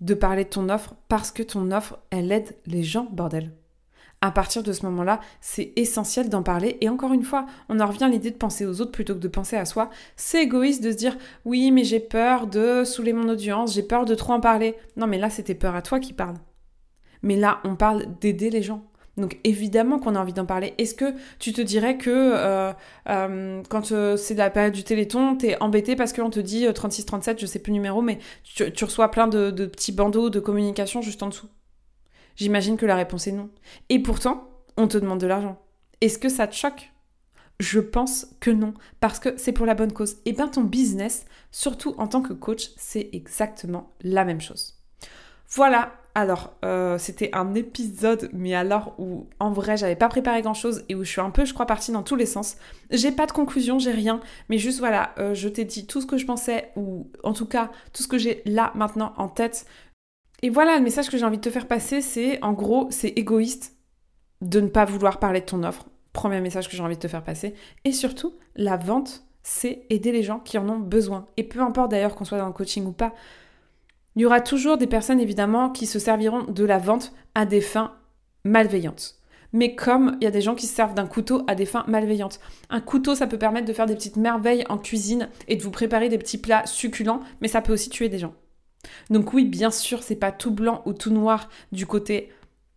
de 0.00 0.14
parler 0.14 0.44
de 0.44 0.50
ton 0.50 0.68
offre 0.68 0.94
parce 1.08 1.30
que 1.30 1.42
ton 1.42 1.70
offre, 1.70 1.98
elle 2.10 2.30
aide 2.30 2.54
les 2.66 2.82
gens, 2.82 3.08
bordel 3.10 3.50
à 4.22 4.30
partir 4.30 4.62
de 4.62 4.72
ce 4.72 4.86
moment-là, 4.86 5.20
c'est 5.40 5.72
essentiel 5.76 6.28
d'en 6.28 6.42
parler. 6.42 6.78
Et 6.80 6.88
encore 6.88 7.12
une 7.12 7.24
fois, 7.24 7.44
on 7.68 7.80
en 7.80 7.86
revient 7.86 8.04
à 8.04 8.08
l'idée 8.08 8.30
de 8.30 8.36
penser 8.36 8.64
aux 8.64 8.80
autres 8.80 8.92
plutôt 8.92 9.14
que 9.14 9.18
de 9.18 9.28
penser 9.28 9.56
à 9.56 9.66
soi. 9.66 9.90
C'est 10.16 10.44
égoïste 10.44 10.82
de 10.82 10.92
se 10.92 10.96
dire 10.96 11.18
oui, 11.44 11.70
mais 11.72 11.84
j'ai 11.84 12.00
peur 12.00 12.46
de 12.46 12.84
saouler 12.84 13.12
mon 13.12 13.28
audience, 13.28 13.74
j'ai 13.74 13.82
peur 13.82 14.04
de 14.04 14.14
trop 14.14 14.32
en 14.32 14.40
parler. 14.40 14.76
Non, 14.96 15.06
mais 15.06 15.18
là, 15.18 15.28
c'était 15.28 15.54
peur 15.54 15.74
à 15.74 15.82
toi 15.82 16.00
qui 16.00 16.12
parle. 16.12 16.36
Mais 17.22 17.36
là, 17.36 17.60
on 17.64 17.76
parle 17.76 18.06
d'aider 18.20 18.48
les 18.48 18.62
gens. 18.62 18.84
Donc 19.18 19.38
évidemment 19.44 19.98
qu'on 19.98 20.14
a 20.14 20.20
envie 20.20 20.32
d'en 20.32 20.46
parler. 20.46 20.72
Est-ce 20.78 20.94
que 20.94 21.14
tu 21.38 21.52
te 21.52 21.60
dirais 21.60 21.98
que 21.98 22.10
euh, 22.10 22.72
euh, 23.10 23.62
quand 23.68 23.92
euh, 23.92 24.16
c'est 24.16 24.34
la 24.34 24.48
période 24.48 24.72
du 24.72 24.84
Téléthon, 24.84 25.36
t'es 25.36 25.60
embêté 25.60 25.96
parce 25.96 26.14
qu'on 26.14 26.30
te 26.30 26.40
dit 26.40 26.66
36-37, 26.66 27.38
je 27.38 27.44
sais 27.44 27.58
plus 27.58 27.72
le 27.72 27.74
numéro, 27.74 28.00
mais 28.00 28.18
tu, 28.42 28.84
reçois 28.84 29.10
plein 29.10 29.28
de 29.28 29.66
petits 29.66 29.92
bandeaux 29.92 30.30
de 30.30 30.40
communication 30.40 31.02
juste 31.02 31.22
en 31.22 31.28
dessous? 31.28 31.48
J'imagine 32.36 32.76
que 32.76 32.86
la 32.86 32.96
réponse 32.96 33.26
est 33.26 33.32
non. 33.32 33.50
Et 33.88 33.98
pourtant, 34.00 34.48
on 34.76 34.88
te 34.88 34.98
demande 34.98 35.20
de 35.20 35.26
l'argent. 35.26 35.60
Est-ce 36.00 36.18
que 36.18 36.28
ça 36.28 36.46
te 36.46 36.54
choque? 36.54 36.90
Je 37.60 37.78
pense 37.78 38.26
que 38.40 38.50
non, 38.50 38.74
parce 38.98 39.20
que 39.20 39.36
c'est 39.36 39.52
pour 39.52 39.66
la 39.66 39.74
bonne 39.74 39.92
cause. 39.92 40.16
Et 40.24 40.32
bien 40.32 40.48
ton 40.48 40.64
business, 40.64 41.26
surtout 41.52 41.94
en 41.98 42.08
tant 42.08 42.22
que 42.22 42.32
coach, 42.32 42.70
c'est 42.76 43.10
exactement 43.12 43.92
la 44.02 44.24
même 44.24 44.40
chose. 44.40 44.82
Voilà, 45.54 45.92
alors 46.14 46.54
euh, 46.64 46.98
c'était 46.98 47.30
un 47.34 47.54
épisode, 47.54 48.30
mais 48.32 48.54
alors 48.54 48.94
où 48.98 49.28
en 49.38 49.52
vrai 49.52 49.76
j'avais 49.76 49.96
pas 49.96 50.08
préparé 50.08 50.42
grand 50.42 50.54
chose 50.54 50.84
et 50.88 50.94
où 50.94 51.04
je 51.04 51.10
suis 51.10 51.20
un 51.20 51.30
peu, 51.30 51.44
je 51.44 51.54
crois, 51.54 51.66
partie 51.66 51.92
dans 51.92 52.02
tous 52.02 52.16
les 52.16 52.26
sens. 52.26 52.56
J'ai 52.90 53.12
pas 53.12 53.26
de 53.26 53.32
conclusion, 53.32 53.78
j'ai 53.78 53.92
rien, 53.92 54.20
mais 54.48 54.58
juste 54.58 54.78
voilà, 54.78 55.14
euh, 55.18 55.34
je 55.34 55.48
t'ai 55.48 55.64
dit 55.64 55.86
tout 55.86 56.00
ce 56.00 56.06
que 56.06 56.16
je 56.16 56.26
pensais, 56.26 56.72
ou 56.76 57.10
en 57.22 57.32
tout 57.32 57.46
cas 57.46 57.70
tout 57.92 58.02
ce 58.02 58.08
que 58.08 58.18
j'ai 58.18 58.42
là 58.44 58.72
maintenant 58.74 59.12
en 59.18 59.28
tête. 59.28 59.66
Et 60.42 60.50
voilà, 60.50 60.76
le 60.76 60.82
message 60.82 61.08
que 61.08 61.16
j'ai 61.16 61.24
envie 61.24 61.36
de 61.36 61.42
te 61.42 61.50
faire 61.50 61.68
passer, 61.68 62.00
c'est 62.00 62.42
en 62.42 62.52
gros, 62.52 62.88
c'est 62.90 63.10
égoïste 63.10 63.76
de 64.40 64.60
ne 64.60 64.68
pas 64.68 64.84
vouloir 64.84 65.20
parler 65.20 65.40
de 65.40 65.46
ton 65.46 65.62
offre. 65.62 65.86
Premier 66.12 66.40
message 66.40 66.68
que 66.68 66.76
j'ai 66.76 66.82
envie 66.82 66.96
de 66.96 67.00
te 67.00 67.08
faire 67.08 67.22
passer. 67.22 67.54
Et 67.84 67.92
surtout, 67.92 68.34
la 68.56 68.76
vente, 68.76 69.24
c'est 69.44 69.86
aider 69.88 70.10
les 70.10 70.24
gens 70.24 70.40
qui 70.40 70.58
en 70.58 70.68
ont 70.68 70.80
besoin. 70.80 71.28
Et 71.36 71.44
peu 71.44 71.60
importe 71.60 71.92
d'ailleurs 71.92 72.16
qu'on 72.16 72.24
soit 72.24 72.38
dans 72.38 72.46
le 72.46 72.52
coaching 72.52 72.84
ou 72.86 72.92
pas, 72.92 73.14
il 74.16 74.22
y 74.22 74.26
aura 74.26 74.40
toujours 74.40 74.76
des 74.76 74.88
personnes 74.88 75.20
évidemment 75.20 75.70
qui 75.70 75.86
se 75.86 76.00
serviront 76.00 76.42
de 76.42 76.64
la 76.64 76.78
vente 76.78 77.12
à 77.34 77.46
des 77.46 77.60
fins 77.60 77.94
malveillantes. 78.44 79.18
Mais 79.52 79.76
comme 79.76 80.16
il 80.20 80.24
y 80.24 80.26
a 80.26 80.32
des 80.32 80.40
gens 80.40 80.54
qui 80.54 80.66
se 80.66 80.74
servent 80.74 80.94
d'un 80.94 81.06
couteau 81.06 81.44
à 81.46 81.54
des 81.54 81.66
fins 81.66 81.84
malveillantes. 81.86 82.40
Un 82.68 82.80
couteau, 82.80 83.14
ça 83.14 83.26
peut 83.26 83.38
permettre 83.38 83.66
de 83.66 83.72
faire 83.72 83.86
des 83.86 83.94
petites 83.94 84.16
merveilles 84.16 84.64
en 84.68 84.78
cuisine 84.78 85.28
et 85.46 85.56
de 85.56 85.62
vous 85.62 85.70
préparer 85.70 86.08
des 86.08 86.18
petits 86.18 86.38
plats 86.38 86.66
succulents, 86.66 87.20
mais 87.40 87.48
ça 87.48 87.62
peut 87.62 87.72
aussi 87.72 87.90
tuer 87.90 88.08
des 88.08 88.18
gens. 88.18 88.34
Donc 89.10 89.32
oui, 89.32 89.44
bien 89.44 89.70
sûr, 89.70 90.02
c'est 90.02 90.16
pas 90.16 90.32
tout 90.32 90.52
blanc 90.52 90.82
ou 90.86 90.92
tout 90.92 91.10
noir 91.10 91.48
du 91.70 91.86
côté 91.86 92.32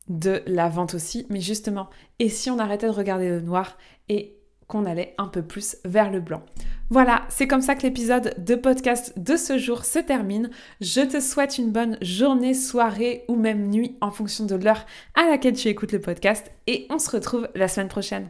de 0.08 0.44
la 0.46 0.70
vente 0.70 0.94
aussi, 0.94 1.26
mais 1.30 1.42
justement, 1.42 1.90
et 2.20 2.30
si 2.30 2.50
on 2.50 2.60
arrêtait 2.60 2.88
de 2.88 2.92
regarder 2.92 3.30
le 3.30 3.42
noir 3.42 3.78
et 4.08 4.38
qu'on 4.68 4.86
allait 4.86 5.14
un 5.18 5.28
peu 5.28 5.44
plus 5.44 5.78
vers 5.86 6.12
le 6.12 6.20
blanc. 6.20 6.44
Voilà, 6.90 7.24
c'est 7.30 7.48
comme 7.48 7.62
ça 7.62 7.76
que 7.76 7.84
l'épisode 7.84 8.36
de 8.38 8.56
podcast 8.56 9.14
de 9.18 9.38
ce 9.38 9.58
jour 9.58 9.86
se 9.86 10.00
termine. 10.00 10.50
Je 10.82 11.02
te 11.02 11.20
souhaite 11.20 11.58
une 11.58 11.72
bonne 11.72 11.98
journée, 12.02 12.54
soirée 12.54 13.26
ou 13.28 13.36
même 13.36 13.70
nuit 13.70 13.98
en 14.02 14.12
fonction 14.12 14.46
de 14.46 14.56
l'heure 14.56 14.86
à 15.16 15.30
laquelle 15.30 15.56
tu 15.56 15.68
écoutes 15.68 15.92
le 15.92 16.02
podcast 16.02 16.52
et 16.68 16.88
on 16.90 17.00
se 17.00 17.10
retrouve 17.12 17.48
la 17.56 17.68
semaine 17.68 17.90
prochaine. 17.90 18.30